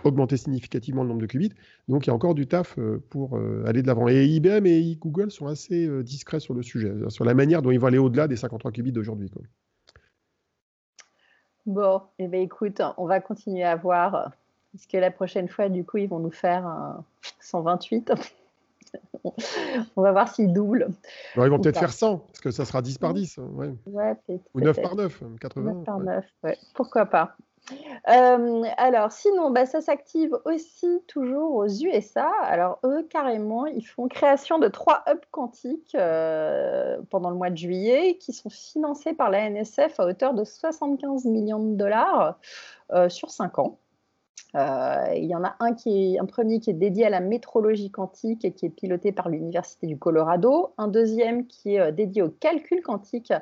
augmenter 0.03 0.37
significativement 0.37 1.03
le 1.03 1.09
nombre 1.09 1.21
de 1.21 1.27
qubits. 1.27 1.53
Donc 1.87 2.05
il 2.05 2.09
y 2.09 2.11
a 2.11 2.13
encore 2.13 2.33
du 2.33 2.47
taf 2.47 2.77
euh, 2.77 3.03
pour 3.09 3.37
euh, 3.37 3.63
aller 3.65 3.81
de 3.81 3.87
l'avant. 3.87 4.07
Et 4.07 4.25
IBM 4.25 4.65
et 4.65 4.95
Google 4.95 5.31
sont 5.31 5.47
assez 5.47 5.87
discrets 6.03 6.39
sur 6.39 6.53
le 6.53 6.63
sujet, 6.63 6.91
sur 7.09 7.25
la 7.25 7.33
manière 7.33 7.61
dont 7.61 7.71
ils 7.71 7.79
vont 7.79 7.87
aller 7.87 7.97
au-delà 7.97 8.27
des 8.27 8.35
53 8.35 8.71
qubits 8.71 8.91
d'aujourd'hui. 8.91 9.29
Bon, 11.65 12.01
et 12.17 12.23
eh 12.23 12.27
ben, 12.27 12.41
écoute, 12.41 12.81
on 12.97 13.05
va 13.05 13.19
continuer 13.19 13.63
à 13.63 13.75
voir. 13.75 14.31
Est-ce 14.73 14.87
que 14.87 14.97
la 14.97 15.11
prochaine 15.11 15.49
fois, 15.49 15.69
du 15.69 15.83
coup, 15.83 15.97
ils 15.97 16.07
vont 16.07 16.19
nous 16.19 16.31
faire 16.31 16.65
un 16.65 17.03
128 17.41 18.13
On 19.95 20.01
va 20.01 20.11
voir 20.11 20.33
s'ils 20.33 20.53
doublent. 20.53 20.89
ils 21.35 21.41
vont 21.41 21.59
peut-être 21.59 21.79
faire 21.79 21.93
100, 21.93 22.17
parce 22.17 22.39
que 22.39 22.51
ça 22.51 22.65
sera 22.65 22.81
10 22.81 22.97
par 22.97 23.13
10. 23.13 23.37
Ouais. 23.37 23.73
Ou 24.53 24.61
9 24.61 24.81
par 24.81 24.95
9, 24.95 25.23
80. 25.41 25.73
9 25.73 25.83
par 25.85 25.99
9, 25.99 26.25
pourquoi 26.73 27.05
pas. 27.05 27.35
Euh, 28.09 28.63
alors, 28.77 29.11
sinon, 29.11 29.51
bah, 29.51 29.65
ça 29.65 29.81
s'active 29.81 30.37
aussi 30.45 31.01
toujours 31.07 31.55
aux 31.55 31.67
USA. 31.67 32.29
Alors, 32.43 32.79
eux, 32.85 33.05
carrément, 33.09 33.65
ils 33.65 33.85
font 33.85 34.07
création 34.07 34.59
de 34.59 34.67
trois 34.67 35.03
hubs 35.07 35.25
quantiques 35.31 35.95
euh, 35.95 36.97
pendant 37.09 37.29
le 37.29 37.35
mois 37.35 37.49
de 37.49 37.57
juillet 37.57 38.17
qui 38.17 38.31
sont 38.31 38.49
financés 38.49 39.13
par 39.13 39.29
la 39.29 39.49
NSF 39.49 39.99
à 39.99 40.05
hauteur 40.05 40.33
de 40.33 40.43
75 40.43 41.25
millions 41.25 41.63
de 41.63 41.75
dollars 41.75 42.39
euh, 42.93 43.09
sur 43.09 43.31
cinq 43.31 43.59
ans. 43.59 43.77
Il 44.53 45.25
y 45.25 45.35
en 45.35 45.43
a 45.43 45.55
un 45.59 45.73
qui 45.73 46.15
est 46.15 46.19
un 46.19 46.25
premier 46.25 46.59
qui 46.59 46.71
est 46.71 46.73
dédié 46.73 47.05
à 47.05 47.09
la 47.09 47.19
métrologie 47.19 47.91
quantique 47.91 48.43
et 48.43 48.53
qui 48.53 48.65
est 48.65 48.69
piloté 48.69 49.11
par 49.11 49.29
l'Université 49.29 49.87
du 49.87 49.97
Colorado, 49.97 50.73
un 50.77 50.87
deuxième 50.87 51.45
qui 51.47 51.75
est 51.75 51.91
dédié 51.91 52.21
au 52.21 52.29
calcul 52.29 52.81
quantique 52.81 53.33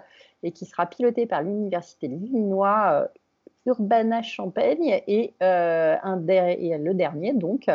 et 0.43 0.51
qui 0.51 0.65
sera 0.65 0.85
piloté 0.87 1.25
par 1.25 1.41
l'Université 1.41 2.07
de 2.07 2.15
l'Illinois 2.15 3.09
Urbana-Champagne 3.65 5.01
et, 5.07 5.33
euh, 5.41 5.95
un 6.01 6.17
le 6.17 6.93
dernier, 6.93 7.33
donc, 7.33 7.67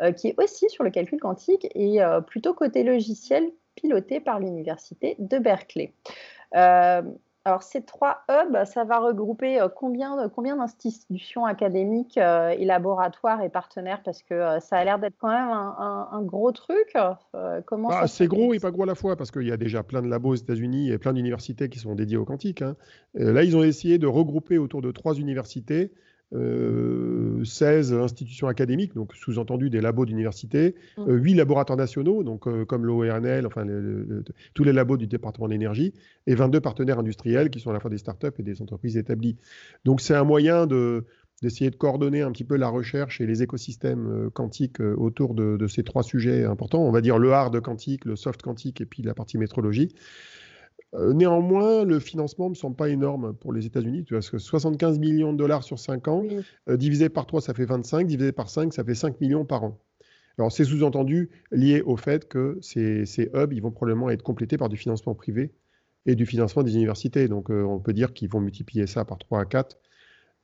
euh, 0.00 0.12
qui 0.12 0.28
est 0.28 0.34
aussi 0.38 0.68
sur 0.70 0.84
le 0.84 0.90
calcul 0.90 1.20
quantique 1.20 1.68
et 1.74 2.02
euh, 2.02 2.20
plutôt 2.20 2.54
côté 2.54 2.84
logiciel 2.84 3.50
piloté 3.74 4.20
par 4.20 4.38
l'Université 4.38 5.16
de 5.18 5.38
Berkeley. 5.38 5.92
Alors, 7.44 7.64
ces 7.64 7.82
trois 7.82 8.22
hubs, 8.30 8.64
ça 8.66 8.84
va 8.84 9.00
regrouper 9.00 9.60
euh, 9.60 9.68
combien, 9.68 10.28
combien 10.28 10.56
d'institutions 10.56 11.44
académiques 11.44 12.16
euh, 12.16 12.50
et 12.50 12.64
laboratoires 12.64 13.42
et 13.42 13.48
partenaires? 13.48 14.00
Parce 14.04 14.22
que 14.22 14.34
euh, 14.34 14.60
ça 14.60 14.76
a 14.76 14.84
l'air 14.84 15.00
d'être 15.00 15.16
quand 15.18 15.28
même 15.28 15.50
un, 15.50 16.22
gros 16.22 16.52
truc. 16.52 16.94
comment 17.66 17.88
bah, 17.88 18.06
C'est 18.06 18.28
gros 18.28 18.54
et 18.54 18.60
pas 18.60 18.70
gros 18.70 18.84
à 18.84 18.86
la 18.86 18.94
fois, 18.94 19.16
parce 19.16 19.32
qu'il 19.32 19.48
y 19.48 19.52
a 19.52 19.56
déjà 19.56 19.82
plein 19.82 20.02
de 20.02 20.08
labos 20.08 20.30
aux 20.30 20.34
États-Unis 20.36 20.90
et 20.90 20.98
plein 20.98 21.12
d'universités 21.12 21.68
qui 21.68 21.80
sont 21.80 21.96
dédiées 21.96 22.16
au 22.16 22.24
quantique. 22.24 22.62
Hein. 22.62 22.76
là, 23.14 23.42
ils 23.42 23.56
ont 23.56 23.64
essayé 23.64 23.98
de 23.98 24.06
regrouper 24.06 24.58
autour 24.58 24.80
de 24.80 24.92
trois 24.92 25.14
universités 25.14 25.92
16 26.32 27.92
euh, 27.92 28.02
institutions 28.02 28.46
académiques, 28.48 28.94
donc 28.94 29.14
sous-entendu 29.14 29.68
des 29.68 29.80
labos 29.80 30.06
d'université, 30.06 30.74
8 30.96 31.02
mmh. 31.02 31.10
euh, 31.10 31.36
laboratoires 31.36 31.76
nationaux, 31.76 32.22
donc 32.22 32.46
euh, 32.46 32.64
comme 32.64 32.86
l'OERNL, 32.86 33.46
enfin 33.46 33.66
tous 34.54 34.64
les 34.64 34.72
labos 34.72 34.96
du 34.96 35.06
département 35.06 35.48
d'énergie, 35.48 35.92
et 36.26 36.34
22 36.34 36.60
partenaires 36.60 36.98
industriels 36.98 37.50
qui 37.50 37.60
sont 37.60 37.70
à 37.70 37.74
la 37.74 37.80
fois 37.80 37.90
des 37.90 37.98
startups 37.98 38.32
et 38.38 38.42
des 38.42 38.62
entreprises 38.62 38.96
établies. 38.96 39.36
Donc 39.84 40.00
c'est 40.00 40.14
un 40.14 40.24
moyen 40.24 40.66
de, 40.66 41.04
d'essayer 41.42 41.70
de 41.70 41.76
coordonner 41.76 42.22
un 42.22 42.32
petit 42.32 42.44
peu 42.44 42.56
la 42.56 42.68
recherche 42.68 43.20
et 43.20 43.26
les 43.26 43.42
écosystèmes 43.42 44.30
quantiques 44.32 44.80
autour 44.80 45.34
de, 45.34 45.58
de, 45.58 45.66
ces 45.66 45.82
trois 45.82 46.02
sujets 46.02 46.44
importants. 46.44 46.82
On 46.82 46.92
va 46.92 47.02
dire 47.02 47.18
le 47.18 47.32
hard 47.32 47.60
quantique, 47.60 48.06
le 48.06 48.16
soft 48.16 48.40
quantique 48.40 48.80
et 48.80 48.86
puis 48.86 49.02
la 49.02 49.12
partie 49.12 49.36
métrologie. 49.36 49.94
Euh, 50.94 51.12
néanmoins, 51.14 51.84
le 51.84 51.98
financement 52.00 52.46
ne 52.46 52.50
me 52.50 52.54
semble 52.54 52.76
pas 52.76 52.90
énorme 52.90 53.34
pour 53.34 53.52
les 53.52 53.66
États-Unis, 53.66 54.04
parce 54.08 54.28
que 54.28 54.38
75 54.38 54.98
millions 54.98 55.32
de 55.32 55.38
dollars 55.38 55.64
sur 55.64 55.78
5 55.78 56.08
ans, 56.08 56.22
euh, 56.68 56.76
divisé 56.76 57.08
par 57.08 57.26
3, 57.26 57.40
ça 57.40 57.54
fait 57.54 57.64
25, 57.64 58.06
divisé 58.06 58.32
par 58.32 58.50
5, 58.50 58.72
ça 58.74 58.84
fait 58.84 58.94
5 58.94 59.20
millions 59.20 59.44
par 59.44 59.64
an. 59.64 59.78
Alors, 60.38 60.52
c'est 60.52 60.64
sous-entendu 60.64 61.30
lié 61.50 61.82
au 61.82 61.96
fait 61.96 62.28
que 62.28 62.58
ces, 62.60 63.06
ces, 63.06 63.30
hubs, 63.34 63.52
ils 63.52 63.62
vont 63.62 63.70
probablement 63.70 64.10
être 64.10 64.22
complétés 64.22 64.56
par 64.58 64.68
du 64.68 64.76
financement 64.76 65.14
privé 65.14 65.52
et 66.06 66.14
du 66.14 66.26
financement 66.26 66.62
des 66.62 66.74
universités. 66.74 67.28
Donc, 67.28 67.50
euh, 67.50 67.62
on 67.62 67.78
peut 67.80 67.92
dire 67.92 68.12
qu'ils 68.12 68.28
vont 68.28 68.40
multiplier 68.40 68.86
ça 68.86 69.04
par 69.04 69.18
3 69.18 69.40
à 69.40 69.44
4 69.44 69.78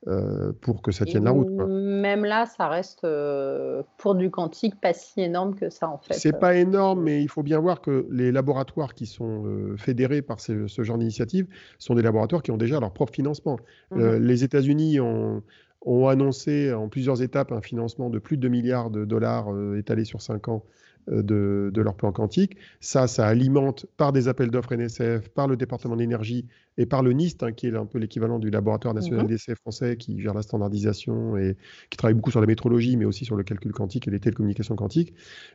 euh, 0.06 0.52
pour 0.60 0.80
que 0.80 0.92
ça 0.92 1.04
tienne 1.04 1.24
la 1.24 1.32
route. 1.32 1.50
Même 1.50 2.24
là, 2.24 2.46
ça 2.46 2.68
reste 2.68 3.02
euh, 3.02 3.82
pour 3.96 4.14
du 4.14 4.30
quantique 4.30 4.80
pas 4.80 4.92
si 4.92 5.20
énorme 5.20 5.56
que 5.56 5.70
ça 5.70 5.88
en 5.88 5.98
fait. 5.98 6.14
C'est 6.14 6.38
pas 6.38 6.54
énorme, 6.54 7.02
mais 7.02 7.20
il 7.20 7.28
faut 7.28 7.42
bien 7.42 7.58
voir 7.58 7.80
que 7.80 8.06
les 8.08 8.30
laboratoires 8.30 8.94
qui 8.94 9.06
sont 9.06 9.44
euh, 9.44 9.76
fédérés 9.76 10.22
par 10.22 10.38
ce, 10.38 10.68
genre 10.68 10.98
d'initiative 10.98 11.48
sont 11.80 11.96
des 11.96 12.02
laboratoires 12.02 12.44
qui 12.44 12.52
ont 12.52 12.56
déjà 12.56 12.78
leur 12.78 12.92
propre 12.92 13.12
financement. 13.12 13.58
Mhm. 13.90 14.18
les 14.18 14.44
États-Unis 14.44 15.00
ont, 15.00 15.42
ont, 15.82 16.06
annoncé 16.06 16.72
en 16.72 16.88
plusieurs 16.88 17.20
étapes 17.20 17.50
un 17.50 17.60
financement 17.60 18.08
de 18.08 18.20
plus 18.20 18.36
de 18.36 18.42
2 18.42 18.48
milliards 18.48 18.90
de 18.90 19.04
dollars 19.04 19.48
étalés 19.76 20.04
sur 20.04 20.22
5 20.22 20.46
ans 20.46 20.62
de, 21.10 21.72
leur 21.74 21.94
plan 21.94 22.12
quantique. 22.12 22.56
Ça, 22.80 23.06
ça 23.06 23.26
alimente 23.26 23.86
par 23.96 24.12
des 24.12 24.28
appels 24.28 24.50
d'offres 24.50 24.74
NSF, 24.74 25.28
par 25.30 25.48
le 25.48 25.56
département 25.56 25.96
d'énergie 25.96 26.46
et 26.76 26.86
par 26.86 27.02
le 27.02 27.12
NIST, 27.12 27.42
hein, 27.42 27.52
qui 27.52 27.66
est 27.66 27.76
un 27.76 27.86
peu 27.86 27.98
l'équivalent 27.98 28.38
du 28.38 28.50
laboratoire 28.50 28.94
national 28.94 29.22
mhm. 29.22 29.28
d'essai 29.28 29.54
français 29.54 29.96
qui 29.96 30.20
gère 30.20 30.34
la 30.34 30.42
standardisation 30.42 31.36
et 31.36 31.56
qui 31.90 31.96
travaille 31.96 32.14
beaucoup 32.14 32.30
sur 32.30 32.40
la 32.40 32.46
métrologie, 32.46 32.96
mais 32.96 33.04
aussi 33.04 33.24
sur 33.24 33.36
le 33.36 33.42
calcul 33.42 33.72
quantique 33.72 34.08
et 34.08 34.10
les 34.10 34.20
télécommunications 34.20 34.76
quantiques. 34.76 35.14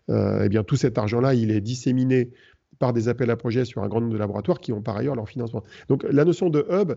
Euh, 0.09 0.43
eh 0.43 0.49
bien, 0.49 0.63
tout 0.63 0.75
cet 0.75 0.97
argent-là, 0.97 1.33
il 1.33 1.51
est 1.51 1.61
disséminé 1.61 2.31
par 2.79 2.93
des 2.93 3.07
appels 3.07 3.29
à 3.29 3.37
projets 3.37 3.65
sur 3.65 3.83
un 3.83 3.87
grand 3.87 4.01
nombre 4.01 4.13
de 4.13 4.17
laboratoires 4.17 4.59
qui 4.59 4.73
ont 4.73 4.81
par 4.81 4.97
ailleurs 4.97 5.15
leur 5.15 5.29
financement. 5.29 5.63
Donc 5.87 6.03
la 6.09 6.25
notion 6.25 6.49
de 6.49 6.65
hub, 6.69 6.93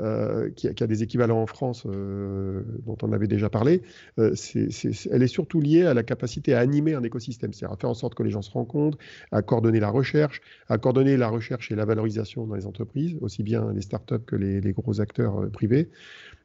euh, 0.00 0.50
qui, 0.50 0.66
a, 0.66 0.86
des 0.88 1.04
équivalents 1.04 1.40
en 1.40 1.46
France 1.46 1.84
euh, 1.86 2.62
dont 2.84 2.96
on 3.02 3.12
avait 3.12 3.28
déjà 3.28 3.48
parlé, 3.48 3.82
euh, 4.18 4.34
elle 5.12 5.22
est 5.22 5.28
surtout 5.28 5.60
liée 5.60 5.84
à 5.84 5.94
la 5.94 6.02
capacité 6.02 6.52
à 6.52 6.58
animer 6.58 6.94
un 6.94 7.02
écosystème, 7.04 7.52
c'est-à-dire 7.52 7.74
à 7.74 7.76
faire 7.76 7.90
en 7.90 7.94
sorte 7.94 8.16
que 8.16 8.24
les 8.24 8.30
gens 8.30 8.42
se 8.42 8.50
rencontrent, 8.50 8.98
à 9.30 9.42
coordonner 9.42 9.78
la 9.78 9.90
recherche, 9.90 10.40
à 10.68 10.78
coordonner 10.78 11.16
la 11.16 11.28
recherche 11.28 11.70
et 11.70 11.76
la 11.76 11.84
valorisation 11.84 12.44
dans 12.44 12.56
les 12.56 12.66
entreprises, 12.66 13.16
aussi 13.20 13.44
bien 13.44 13.72
les 13.72 13.82
startups 13.82 14.24
que 14.26 14.34
les, 14.34 14.60
les 14.60 14.72
gros 14.72 15.00
acteurs 15.00 15.48
privés. 15.52 15.90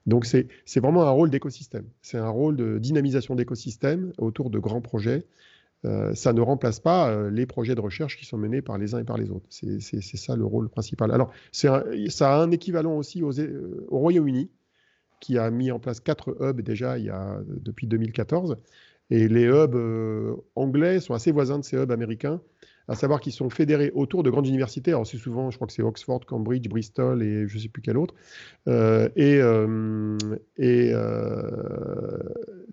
Donc 0.05 0.27
c'est 0.27 0.79
vraiment 0.79 1.03
un 1.05 1.09
rôle 1.09 1.31
d'écosystème, 1.31 1.85
c'est 2.03 2.19
un 2.19 2.29
rôle 2.29 2.55
de 2.55 2.77
dynamisation 2.77 3.33
d'écosystème 3.33 4.13
autour 4.19 4.51
de 4.51 4.59
grands 4.59 4.81
projets 4.81 5.25
euh, 5.85 6.13
ça 6.13 6.33
ne 6.33 6.41
remplace 6.41 6.79
pas 6.79 7.09
euh, 7.09 7.29
les 7.29 7.45
projets 7.45 7.73
de 7.73 7.79
recherche 7.79 8.17
qui 8.17 8.25
sont 8.25 8.37
menés 8.37 8.61
par 8.61 8.77
les 8.77 8.93
uns 8.95 8.99
et 8.99 9.05
par 9.05 9.17
les 9.17 9.31
autres. 9.31 9.45
C'est 9.49 10.01
ça 10.01 10.35
le 10.35 10.45
rôle 10.45 10.69
principal. 10.69 11.11
Alors, 11.11 11.31
ça 11.51 11.83
a 12.19 12.41
un 12.41 12.51
équivalent 12.51 12.97
aussi 12.97 13.21
euh, 13.21 13.85
au 13.87 13.99
Royaume-Uni, 13.99 14.49
qui 15.21 15.37
a 15.37 15.49
mis 15.51 15.71
en 15.71 15.79
place 15.79 15.99
quatre 15.99 16.35
hubs 16.41 16.61
déjà 16.61 16.97
depuis 17.47 17.87
2014. 17.87 18.57
Et 19.09 19.27
les 19.27 19.45
hubs 19.45 19.75
anglais 20.55 20.99
sont 20.99 21.13
assez 21.13 21.31
voisins 21.31 21.59
de 21.59 21.63
ces 21.63 21.77
hubs 21.77 21.91
américains 21.91 22.41
à 22.89 22.95
savoir 22.95 23.19
qu'ils 23.21 23.33
sont 23.33 23.49
fédérés 23.51 23.91
autour 23.93 24.23
de 24.23 24.31
grandes 24.31 24.47
universités. 24.47 24.91
Alors, 24.91 25.05
c'est 25.05 25.17
souvent, 25.17 25.51
je 25.51 25.57
crois 25.57 25.67
que 25.67 25.73
c'est 25.73 25.83
Oxford, 25.83 26.21
Cambridge, 26.25 26.67
Bristol 26.67 27.21
et 27.21 27.47
je 27.47 27.55
ne 27.55 27.61
sais 27.61 27.69
plus 27.69 27.83
quel 27.83 27.97
autre. 27.97 28.15
Euh, 28.67 29.09
et, 29.15 29.39
euh, 29.39 30.17
euh, 30.59 32.19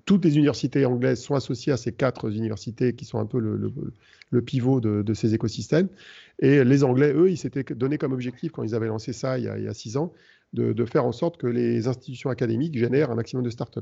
toutes 0.06 0.24
les 0.24 0.36
universités 0.36 0.86
anglaises 0.86 1.20
sont 1.20 1.34
associées 1.34 1.72
à 1.72 1.76
ces 1.76 1.92
quatre 1.92 2.30
universités 2.30 2.94
qui 2.94 3.04
sont 3.04 3.18
un 3.18 3.26
peu 3.26 3.38
le, 3.38 4.42
pivot 4.42 4.80
de, 4.80 5.14
ces 5.14 5.34
écosystèmes. 5.34 5.88
Et 6.38 6.64
les 6.64 6.82
Anglais, 6.82 7.12
eux, 7.14 7.30
ils 7.30 7.36
s'étaient 7.36 7.64
donné 7.74 7.98
comme 7.98 8.12
objectif, 8.12 8.52
quand 8.52 8.62
ils 8.62 8.74
avaient 8.74 8.88
lancé 8.88 9.12
ça 9.12 9.38
il 9.38 9.44
y 9.44 9.48
a, 9.48 9.74
six 9.74 9.98
ans, 9.98 10.12
de, 10.54 10.84
faire 10.86 11.04
en 11.04 11.12
sorte 11.12 11.36
que 11.36 11.46
les 11.46 11.88
institutions 11.88 12.30
académiques 12.30 12.78
génèrent 12.78 13.10
un 13.10 13.16
maximum 13.16 13.44
de 13.44 13.50
startups. 13.50 13.80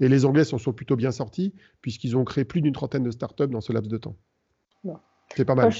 Et 0.00 0.08
les 0.08 0.24
Anglais 0.24 0.44
s'en 0.44 0.58
sont 0.58 0.72
plutôt 0.72 0.96
bien 0.96 1.12
sortis, 1.12 1.54
puisqu'ils 1.80 2.16
ont 2.16 2.24
créé 2.24 2.44
plus 2.44 2.60
d'une 2.60 2.72
trentaine 2.72 3.04
de 3.04 3.10
startups 3.10 3.48
dans 3.48 3.60
ce 3.60 3.72
laps 3.72 3.90
de 3.90 3.98
temps. 3.98 4.16
C'est 5.36 5.44
pas 5.44 5.54
mal. 5.54 5.72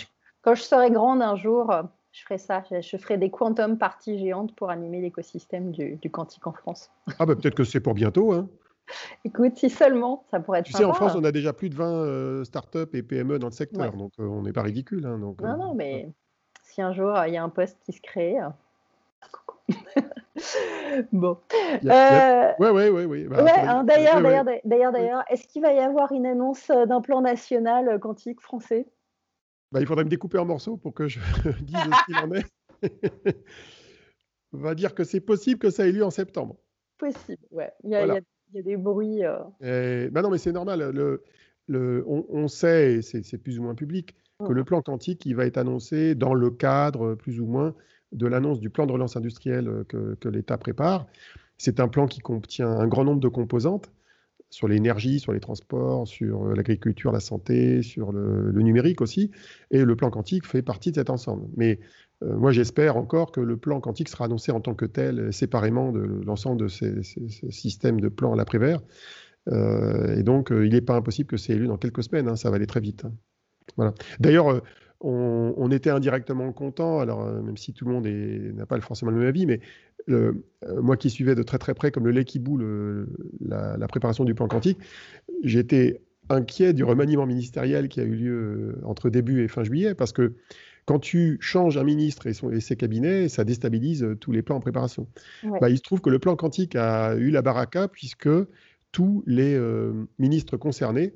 Quand 0.42 0.54
je, 0.54 0.62
serai 0.62 0.90
grande 0.90 1.20
un 1.20 1.36
jour, 1.36 1.70
euh, 1.70 1.82
je 2.12 2.22
ferai 2.22 2.38
ça. 2.38 2.62
Je, 2.70 2.96
ferai 2.96 3.18
des 3.18 3.30
quantum 3.30 3.76
parties 3.76 4.18
géantes 4.18 4.54
pour 4.54 4.70
animer 4.70 5.00
l'écosystème 5.00 5.72
du, 5.72 5.96
du, 5.96 6.10
quantique 6.10 6.46
en 6.46 6.52
France. 6.52 6.90
Ah 7.18 7.26
bah 7.26 7.34
peut-être 7.36 7.54
que 7.54 7.64
c'est 7.64 7.80
pour 7.80 7.94
bientôt. 7.94 8.32
Hein. 8.32 8.48
Écoute, 9.24 9.56
si 9.56 9.70
seulement, 9.70 10.24
ça 10.30 10.40
pourrait 10.40 10.60
être. 10.60 10.66
Tu 10.66 10.72
sais, 10.72 10.84
en 10.84 10.94
France, 10.94 11.14
on 11.16 11.24
a 11.24 11.32
déjà 11.32 11.52
plus 11.52 11.68
de 11.68 11.74
20 11.74 11.86
euh, 11.86 12.44
startups 12.44 12.88
et 12.94 13.02
PME 13.02 13.38
dans 13.38 13.48
le 13.48 13.52
secteur, 13.52 13.92
donc 13.92 14.12
euh, 14.18 14.24
on 14.24 14.42
n'est 14.42 14.52
pas 14.52 14.62
ridicule. 14.62 15.06
Hein, 15.06 15.18
donc, 15.18 15.40
non, 15.42 15.56
non, 15.56 15.74
mais 15.74 16.10
si 16.62 16.80
un 16.82 16.92
jour 16.92 17.14
il 17.26 17.34
y 17.34 17.36
a 17.36 17.42
un 17.42 17.48
poste 17.48 17.78
qui 17.84 17.92
se 17.92 18.00
crée. 18.00 18.36
bon. 21.12 21.36
Oui, 21.82 22.88
oui, 22.88 23.04
oui. 23.04 23.28
D'ailleurs, 23.28 23.84
d'ailleurs, 23.84 24.44
d'ailleurs, 24.64 24.92
d'ailleurs, 24.92 25.24
est-ce 25.28 25.46
qu'il 25.46 25.62
va 25.62 25.72
y 25.72 25.80
avoir 25.80 26.12
une 26.12 26.26
annonce 26.26 26.68
d'un 26.68 27.00
plan 27.00 27.20
national 27.20 27.98
quantique 28.00 28.40
français? 28.40 28.86
Bah, 29.72 29.80
il 29.80 29.86
faudrait 29.86 30.04
me 30.04 30.10
découper 30.10 30.38
en 30.38 30.44
morceaux 30.44 30.76
pour 30.76 30.94
que 30.94 31.08
je 31.08 31.20
dise 31.62 31.76
ce 31.76 32.04
qu'il 32.06 32.16
en 32.16 32.32
est. 32.32 32.46
On 34.52 34.58
va 34.58 34.74
dire 34.74 34.94
que 34.94 35.04
c'est 35.04 35.20
possible 35.20 35.58
que 35.58 35.70
ça 35.70 35.86
ait 35.86 35.92
lieu 35.92 36.04
en 36.04 36.10
septembre. 36.10 36.56
Possible, 36.96 37.44
ouais. 37.50 37.70
Il 37.84 37.90
y 37.90 37.96
a, 37.96 38.20
des 38.54 38.76
bruits. 38.76 39.22
Euh... 39.24 40.08
Bah 40.10 40.22
non, 40.22 40.30
mais 40.30 40.38
c'est 40.38 40.52
normal. 40.52 40.90
Le, 40.90 41.22
le, 41.66 42.02
on, 42.06 42.48
sait, 42.48 42.94
et 42.94 43.02
c'est 43.02 43.38
plus 43.38 43.58
ou 43.58 43.62
moins 43.62 43.74
public, 43.74 44.16
que 44.44 44.52
le 44.52 44.64
plan 44.64 44.80
quantique 44.80 45.26
il 45.26 45.36
va 45.36 45.44
être 45.44 45.58
annoncé 45.58 46.14
dans 46.14 46.32
le 46.32 46.50
cadre, 46.50 47.14
plus 47.14 47.40
ou 47.40 47.46
moins, 47.46 47.74
de 48.12 48.26
l'annonce 48.26 48.58
du 48.58 48.70
plan 48.70 48.86
de 48.86 48.92
relance 48.92 49.16
industrielle 49.16 49.84
que, 49.86 50.14
que 50.14 50.28
l'État 50.30 50.56
prépare. 50.56 51.06
C'est 51.58 51.78
un 51.78 51.88
plan 51.88 52.06
qui 52.06 52.20
contient 52.20 52.70
un 52.70 52.86
grand 52.86 53.04
nombre 53.04 53.20
de 53.20 53.28
composantes 53.28 53.92
sur 54.50 54.68
l'énergie, 54.68 55.20
sur 55.20 55.32
les 55.32 55.40
transports, 55.40 56.06
sur 56.06 56.46
euh, 56.46 56.54
l'agriculture, 56.54 57.12
la 57.12 57.20
santé, 57.20 57.82
sur 57.82 58.12
le, 58.12 58.52
numérique 58.52 59.00
aussi. 59.00 59.30
Et 59.70 59.84
le 59.84 59.96
plan 59.96 60.10
quantique 60.10 60.46
fait 60.46 60.62
partie 60.62 60.90
de 60.90 60.96
cet 60.96 61.10
ensemble. 61.10 61.46
Mais 61.56 61.80
euh, 62.22 62.36
moi, 62.36 62.50
j'espère 62.50 62.96
encore 62.96 63.30
que 63.30 63.40
le 63.40 63.56
plan 63.56 63.80
quantique 63.80 64.08
sera 64.08 64.24
annoncé 64.24 64.52
en 64.52 64.60
tant 64.60 64.74
que 64.74 64.86
tel, 64.86 65.32
séparément 65.32 65.92
de 65.92 66.00
l'ensemble 66.24 66.60
de 66.60 66.68
ces, 66.68 67.02
systèmes 67.50 68.00
de 68.00 68.08
plans 68.08 68.32
à 68.32 68.36
l'après-vert. 68.36 68.80
Euh, 69.50 70.16
et 70.16 70.22
donc, 70.22 70.48
il 70.50 70.72
n'est 70.72 70.80
pas 70.80 70.94
impossible 70.94 71.28
que 71.28 71.36
c'est 71.36 71.52
élu 71.52 71.66
dans 71.66 71.78
quelques 71.78 72.02
semaines. 72.02 72.28
Hein, 72.28 72.36
ça 72.36 72.50
va 72.50 72.56
aller 72.56 72.66
très 72.66 72.80
vite. 72.80 73.04
Hein. 73.04 73.12
Voilà. 73.76 73.92
D'ailleurs, 74.18 74.62
on, 75.00 75.70
était 75.70 75.90
indirectement 75.90 76.52
content, 76.52 76.98
alors 76.98 77.24
même 77.24 77.56
si 77.56 77.72
tout 77.72 77.84
le 77.84 77.92
monde 77.92 78.06
n'a 78.06 78.66
pas 78.66 78.80
forcément 78.80 79.10
le 79.10 79.18
même 79.18 79.28
avis, 79.28 79.46
mais 79.46 79.60
moi 80.80 80.96
qui 80.96 81.10
suivais 81.10 81.34
de 81.34 81.42
très 81.42 81.58
très 81.58 81.74
près, 81.74 81.90
comme 81.90 82.04
le 82.04 82.10
lait 82.10 82.24
qui 82.24 82.38
boule, 82.38 83.06
la, 83.40 83.86
préparation 83.86 84.24
du 84.24 84.34
plan 84.34 84.48
quantique, 84.48 84.78
j'étais 85.44 86.00
inquiet 86.30 86.72
du 86.72 86.84
remaniement 86.84 87.26
ministériel 87.26 87.88
qui 87.88 88.00
a 88.00 88.04
eu 88.04 88.14
lieu 88.14 88.78
entre 88.84 89.08
début 89.08 89.44
et 89.44 89.48
fin 89.48 89.62
juillet, 89.62 89.94
parce 89.94 90.12
que 90.12 90.34
quand 90.88 90.98
tu 90.98 91.36
changes 91.40 91.76
un 91.76 91.84
ministre 91.84 92.26
et, 92.26 92.60
ses 92.60 92.76
cabinets, 92.76 93.28
ça 93.28 93.44
déstabilise 93.44 94.02
euh, 94.02 94.16
tous 94.16 94.32
les 94.32 94.40
plans 94.40 94.56
en 94.56 94.60
préparation. 94.60 95.06
Bah, 95.60 95.68
il 95.68 95.76
se 95.76 95.82
trouve 95.82 96.00
que 96.00 96.08
le 96.08 96.18
plan 96.18 96.34
quantique 96.34 96.76
a 96.76 97.14
eu 97.16 97.30
la 97.30 97.42
baraka 97.42 97.88
puisque 97.88 98.30
tous 98.90 99.22
les 99.26 99.54
euh, 99.54 99.92
ministres 100.18 100.56
concernés, 100.56 101.12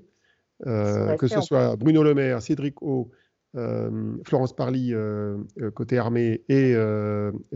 euh, 0.67 1.17
que 1.17 1.27
ce 1.27 1.41
soit 1.41 1.75
Bruno 1.77 2.03
Le 2.03 2.13
Maire, 2.13 2.43
Cédric 2.43 2.83
O, 2.83 3.11
euh, 3.11 3.17
Florence 4.25 4.55
Parly 4.55 4.95
euh, 4.95 5.37
euh, 5.61 5.71
côté 5.71 5.99
armée 5.99 6.43
et 6.49 6.75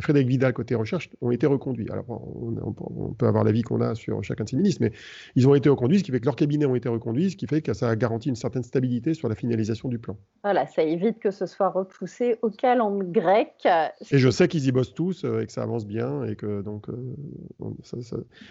Frédéric 0.01 0.29
Vidal 0.29 0.53
côté 0.53 0.75
recherche 0.75 1.11
ont 1.21 1.31
été 1.31 1.47
reconduits. 1.47 1.89
Alors 1.91 2.05
on, 2.09 3.15
peut 3.15 3.27
avoir 3.27 3.45
l'avis 3.45 3.63
qu'on 3.63 3.81
a 3.81 3.95
sur 3.95 4.23
chacun 4.23 4.45
de 4.45 4.49
ces 4.51 4.57
ministres, 4.57 4.83
mais 4.83 4.93
ils 5.37 5.49
ont 5.49 5.55
été 5.55 5.69
reconduits, 5.69 6.01
ce 6.01 6.05
qui 6.05 6.11
fait 6.11 6.21
que 6.21 6.27
leurs 6.27 6.37
cabinets 6.37 6.67
ont 6.67 6.75
été 6.75 6.89
reconduits, 6.89 7.31
ce 7.31 7.37
qui 7.37 7.47
fait 7.47 7.63
que 7.63 7.73
ça 7.73 7.89
a 7.89 7.97
garanti 7.97 8.29
une 8.29 8.37
certaine 8.37 8.63
stabilité 8.63 9.15
sur 9.15 9.29
la 9.29 9.35
finalisation 9.35 9.89
du 9.89 9.99
plan. 9.99 10.17
Voilà, 10.43 10.67
ça 10.67 10.83
évite 10.83 11.19
que 11.19 11.31
ce 11.31 11.47
soit 11.47 11.71
repoussé 11.71 12.37
au 12.43 12.51
calendrier 12.51 13.11
grec. 13.11 13.67
Et 14.11 14.19
je 14.19 14.31
sais 14.31 14.49
qu'ils 14.49 14.67
y 14.67 14.73
bossent 14.73 14.95
tous 14.95 15.25
et 15.25 15.47
que 15.47 15.53
ça 15.53 15.63
avance 15.63 15.87
bien 15.87 16.25
et 16.25 16.37
que 16.37 16.63
donc 16.63 16.87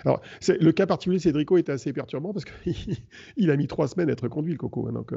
alors 0.03 0.21
le 0.47 0.71
cas 0.71 0.85
particulier 0.85 1.19
Cédrico 1.19 1.57
était 1.57 1.71
assez 1.71 1.93
perturbant 1.93 2.33
parce 2.33 2.45
qu'il 2.45 3.49
a 3.51 3.55
mis 3.55 3.67
trois 3.67 3.87
semaines 3.87 4.09
à 4.09 4.13
être 4.13 4.23
reconduit 4.23 4.51
le 4.51 4.57
coco. 4.57 4.87
Hein, 4.87 4.93
donc 4.93 5.13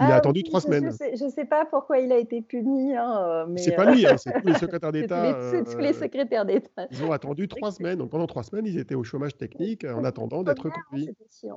il 0.00 0.06
a 0.06 0.14
ah 0.14 0.16
attendu 0.16 0.42
trois 0.42 0.60
semaines. 0.60 0.90
Je 0.90 1.24
ne 1.24 1.30
sais, 1.30 1.44
pas 1.44 1.66
pourquoi 1.66 1.98
il 1.98 2.10
a 2.10 2.18
été 2.18 2.40
puni. 2.40 2.96
Hein, 2.96 3.22
euh, 3.22 3.46
mais 3.48 3.60
c'est 3.60 3.76
pas 3.76 3.92
lui, 3.92 4.06
hein, 4.06 4.16
c'est 4.16 4.32
tous 4.32 4.46
les 4.46 4.54
secrétaires 4.54 4.92
d'État. 4.92 5.50
c'est 5.50 5.64
tous 5.64 5.78
les 5.78 5.90
euh, 5.90 6.00
secrétaires 6.00 6.44
d'État. 6.46 6.86
Ils 6.90 7.04
ont 7.04 7.12
attendu 7.12 7.48
trois 7.48 7.70
semaines. 7.70 7.98
Donc 7.98 8.10
pendant 8.10 8.26
trois 8.26 8.42
semaines, 8.42 8.66
ils 8.66 8.78
étaient 8.78 8.94
au 8.94 9.04
chômage 9.04 9.36
technique 9.36 9.84
en 9.84 10.04
attendant 10.04 10.42
d'être 10.42 10.64
reconduits. 10.64 11.10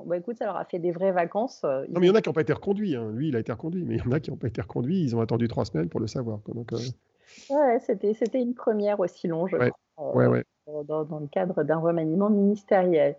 Bah, 0.06 0.16
écoute, 0.18 0.36
ça 0.36 0.44
leur 0.44 0.56
a 0.56 0.64
fait 0.64 0.78
des 0.78 0.92
vraies 0.92 1.12
vacances. 1.12 1.62
Euh, 1.64 1.84
non, 1.88 2.00
mais 2.00 2.06
il 2.06 2.10
y 2.10 2.12
en 2.12 2.14
a 2.14 2.20
qui 2.20 2.28
n'ont 2.28 2.34
pas 2.34 2.42
été 2.42 2.52
reconduits. 2.52 2.94
Hein. 2.94 3.10
Lui, 3.12 3.28
il 3.28 3.36
a 3.36 3.38
été 3.38 3.52
reconduit, 3.52 3.84
mais 3.84 3.96
il 3.96 4.04
y 4.04 4.08
en 4.08 4.12
a 4.12 4.20
qui 4.20 4.30
n'ont 4.30 4.36
pas 4.36 4.48
été 4.48 4.60
reconduits. 4.60 5.02
Ils 5.02 5.16
ont 5.16 5.20
attendu 5.20 5.48
trois 5.48 5.64
semaines 5.64 5.88
pour 5.88 6.00
le 6.00 6.06
savoir. 6.06 6.40
Donc, 6.48 6.72
Ouais, 7.50 7.78
c'était 7.80 8.40
une 8.40 8.54
première 8.54 9.00
aussi 9.00 9.26
longue, 9.26 9.48
je 9.50 9.56
ouais. 9.56 9.70
crois. 9.70 9.78
Ouais, 9.96 10.26
ouais 10.26 10.44
dans, 10.84 11.18
le 11.20 11.26
cadre 11.26 11.62
d'un 11.62 11.78
remaniement 11.78 12.30
ministériel. 12.30 13.16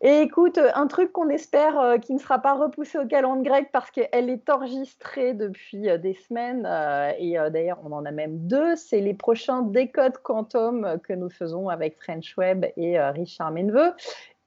Et 0.00 0.20
écoute, 0.20 0.58
un 0.74 0.86
truc 0.86 1.12
qu'on 1.12 1.28
espère 1.28 1.78
euh, 1.78 1.98
qui 1.98 2.14
ne 2.14 2.18
sera 2.18 2.38
pas 2.38 2.54
repoussé 2.54 2.98
au 2.98 3.06
calendrier 3.06 3.44
grec 3.44 3.68
parce 3.72 3.90
qu'elle 3.90 4.30
est 4.30 4.48
enregistrée 4.48 5.34
depuis 5.34 5.88
euh, 5.88 5.98
des 5.98 6.14
semaines, 6.14 6.66
euh, 6.66 7.12
et 7.18 7.34
d'ailleurs 7.50 7.80
on 7.84 7.92
en 7.92 8.04
a 8.04 8.12
même 8.12 8.46
deux, 8.46 8.76
c'est 8.76 9.00
les 9.00 9.14
prochains 9.14 9.62
décodes 9.62 10.18
quantum 10.18 10.98
que 11.02 11.12
nous 11.12 11.30
faisons 11.30 11.68
avec 11.68 12.00
French 12.00 12.36
Web 12.38 12.64
et 12.76 13.00
Richard 13.00 13.50
Menveux. 13.50 13.92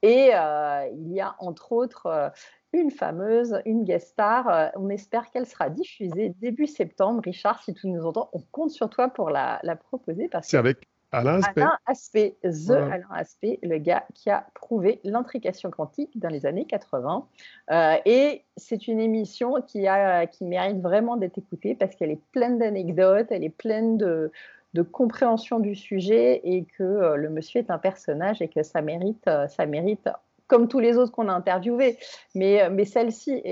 Et 0.02 0.30
il 0.30 1.12
y 1.12 1.20
a 1.20 1.34
entre 1.38 1.72
autres 1.72 2.32
une 2.72 2.90
fameuse, 2.90 3.60
une 3.66 3.84
guest 3.84 4.08
star. 4.08 4.72
on 4.76 4.88
espère 4.88 5.30
qu'elle 5.30 5.46
sera 5.46 5.68
diffusée 5.70 6.34
début 6.40 6.66
septembre. 6.66 7.20
Richard, 7.24 7.62
si 7.62 7.74
tu 7.74 7.88
nous 7.88 8.04
entends, 8.06 8.30
on 8.32 8.40
compte 8.50 8.70
sur 8.70 8.88
toi 8.88 9.08
pour 9.08 9.30
la, 9.30 9.60
la 9.62 9.76
proposer. 9.76 10.30
C'est 10.42 10.56
avec 10.56 10.88
Alain 11.12 11.40
Aspect. 11.86 12.36
The 12.42 12.70
Alain 12.70 13.06
Aspect, 13.14 13.58
le 13.62 13.78
gars 13.78 14.04
qui 14.14 14.30
a 14.30 14.46
prouvé 14.54 15.00
l'intrication 15.04 15.70
quantique 15.70 16.18
dans 16.18 16.28
les 16.28 16.44
années 16.44 16.66
80. 16.66 17.26
Euh, 17.70 17.96
et 18.04 18.44
c'est 18.56 18.88
une 18.88 19.00
émission 19.00 19.54
qui, 19.66 19.86
a, 19.86 20.26
qui 20.26 20.44
mérite 20.44 20.80
vraiment 20.80 21.16
d'être 21.16 21.38
écoutée 21.38 21.74
parce 21.74 21.94
qu'elle 21.94 22.10
est 22.10 22.22
pleine 22.32 22.58
d'anecdotes, 22.58 23.28
elle 23.30 23.44
est 23.44 23.48
pleine 23.48 23.96
de, 23.96 24.30
de, 24.74 24.82
compréhension 24.82 25.60
du 25.60 25.74
sujet 25.74 26.40
et 26.44 26.64
que 26.64 26.82
euh, 26.82 27.16
le 27.16 27.30
monsieur 27.30 27.60
est 27.60 27.70
un 27.70 27.78
personnage 27.78 28.42
et 28.42 28.48
que 28.48 28.62
ça 28.62 28.82
mérite, 28.82 29.26
euh, 29.28 29.48
ça 29.48 29.64
mérite 29.66 30.08
comme 30.46 30.68
tous 30.68 30.78
les 30.78 30.96
autres 30.96 31.12
qu'on 31.12 31.28
a 31.28 31.32
interviewés. 31.32 31.98
Mais, 32.34 32.68
mais 32.70 32.84
celle-ci 32.84 33.42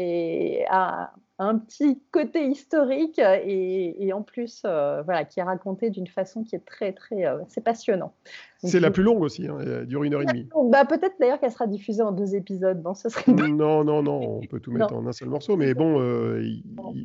a 0.71 1.12
un 1.38 1.59
petit 1.59 2.01
côté 2.12 2.46
historique 2.46 3.18
et, 3.18 4.12
en 4.12 4.22
plus, 4.22 4.62
euh, 4.64 5.03
voilà, 5.03 5.25
qui 5.25 5.40
est 5.40 5.42
raconté 5.42 5.90
d'une 5.90 6.07
façon 6.07 6.44
qui 6.44 6.57
est 6.57 6.64
très, 6.64 6.92
très, 6.92 7.27
euh, 7.27 7.38
c'est 7.49 7.62
passionnant. 7.62 8.14
C'est 8.59 8.81
la 8.81 8.90
plus 8.90 9.03
longue 9.03 9.20
aussi, 9.20 9.46
hein, 9.46 9.59
elle 9.61 9.87
dure 9.87 10.05
une 10.05 10.14
heure 10.14 10.22
et 10.22 10.27
demie. 10.27 10.49
Bah, 10.70 10.85
peut-être 10.85 11.16
d'ailleurs 11.20 11.38
qu'elle 11.38 11.53
sera 11.53 11.66
diffusée 11.66 12.03
en 12.03 12.12
deux 12.12 12.35
épisodes, 12.35 12.83
non 12.83 12.94
ce 12.94 13.09
serait 13.09 13.33
Non, 13.33 13.85
non, 13.85 14.03
non, 14.03 14.40
on 14.42 14.46
peut 14.46 14.61
tout 14.61 14.70
mettre 14.72 14.94
en 14.94 15.07
un 15.07 15.12
seul 15.12 15.29
morceau, 15.29 15.57
mais 15.57 15.75
bon, 15.75 16.01
euh, 16.01 16.42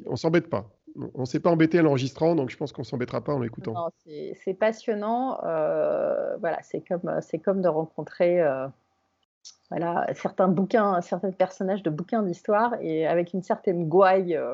on 0.06 0.16
s'embête 0.16 0.50
pas. 0.50 0.70
On 1.14 1.22
ne 1.22 1.26
s'est 1.26 1.40
pas 1.40 1.50
embêté 1.50 1.80
en 1.80 1.84
l'enregistrant, 1.84 2.36
donc 2.36 2.50
je 2.50 2.58
pense 2.58 2.74
qu'on 2.74 2.84
s'embêtera 2.84 3.22
pas 3.22 3.34
en 3.34 3.40
l'écoutant. 3.40 3.74
C'est 4.06 4.54
passionnant. 4.54 5.38
voilà, 5.42 6.60
c'est 6.64 6.82
comme, 6.82 7.20
c'est 7.22 7.40
comme 7.40 7.62
de 7.62 7.70
rencontrer 7.70 8.42
voilà, 9.72 10.06
certains 10.14 10.50
bouquins, 10.50 11.00
certains 11.02 11.32
personnages 11.32 11.82
de 11.82 11.90
bouquins 11.90 12.24
d'histoire 12.24 12.76
et 12.82 13.08
avec 13.08 13.34
une 13.34 13.42
certaine 13.42 13.88
gouaille, 13.88 14.36
euh, 14.36 14.54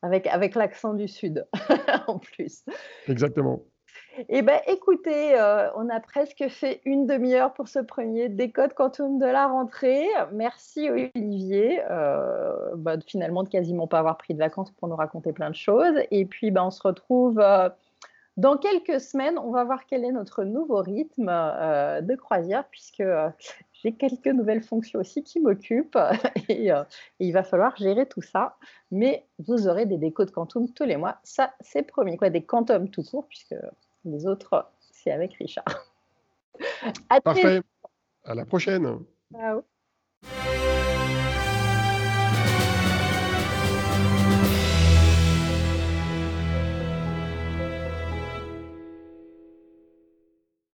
avec, 0.00 0.28
avec 0.28 0.54
l'accent 0.54 0.94
du 0.94 1.08
Sud 1.08 1.44
en 2.06 2.20
plus. 2.20 2.64
Exactement. 3.08 3.64
Eh 4.28 4.42
bien, 4.42 4.60
écoutez, 4.68 5.36
euh, 5.36 5.68
on 5.74 5.88
a 5.88 5.98
presque 5.98 6.48
fait 6.50 6.80
une 6.84 7.06
demi-heure 7.06 7.52
pour 7.52 7.66
ce 7.66 7.80
premier 7.80 8.28
décode 8.28 8.74
quantum 8.74 9.18
de 9.18 9.26
la 9.26 9.48
rentrée. 9.48 10.06
Merci 10.32 10.88
Olivier, 10.88 11.80
euh, 11.90 12.76
bah, 12.76 12.94
finalement 13.04 13.42
de 13.42 13.48
quasiment 13.48 13.88
pas 13.88 13.98
avoir 13.98 14.18
pris 14.18 14.34
de 14.34 14.38
vacances 14.38 14.70
pour 14.70 14.86
nous 14.86 14.96
raconter 14.96 15.32
plein 15.32 15.50
de 15.50 15.56
choses. 15.56 15.96
Et 16.12 16.26
puis, 16.26 16.52
bah, 16.52 16.64
on 16.64 16.70
se 16.70 16.82
retrouve 16.82 17.42
dans 18.36 18.56
quelques 18.56 19.00
semaines. 19.00 19.36
On 19.36 19.50
va 19.50 19.64
voir 19.64 19.84
quel 19.86 20.04
est 20.04 20.12
notre 20.12 20.44
nouveau 20.44 20.80
rythme 20.80 21.26
de 21.26 22.14
croisière, 22.14 22.64
puisque 22.70 23.02
j'ai 23.82 23.92
quelques 23.92 24.26
nouvelles 24.26 24.62
fonctions 24.62 25.00
aussi 25.00 25.22
qui 25.22 25.40
m'occupent 25.40 25.96
euh, 25.96 26.12
et, 26.48 26.70
il 27.20 27.32
va 27.32 27.42
falloir 27.42 27.76
gérer 27.76 28.06
tout 28.06 28.22
ça. 28.22 28.56
Mais 28.90 29.26
vous 29.38 29.68
aurez 29.68 29.86
des 29.86 29.98
décos 29.98 30.24
de 30.24 30.30
quantum 30.30 30.72
tous 30.72 30.84
les 30.84 30.96
mois, 30.96 31.18
ça 31.22 31.54
c'est 31.60 31.82
promis. 31.82 32.16
Quoi, 32.16 32.30
des 32.30 32.42
quantum 32.42 32.88
tout 32.90 33.02
court, 33.02 33.26
puisque 33.28 33.54
les 34.04 34.26
autres, 34.26 34.70
c'est 34.92 35.10
avec 35.10 35.34
Richard. 35.34 35.64
Parfait. 37.24 37.62
À 38.24 38.34
la 38.34 38.44
prochaine. 38.44 39.00
Ciao. 39.32 39.62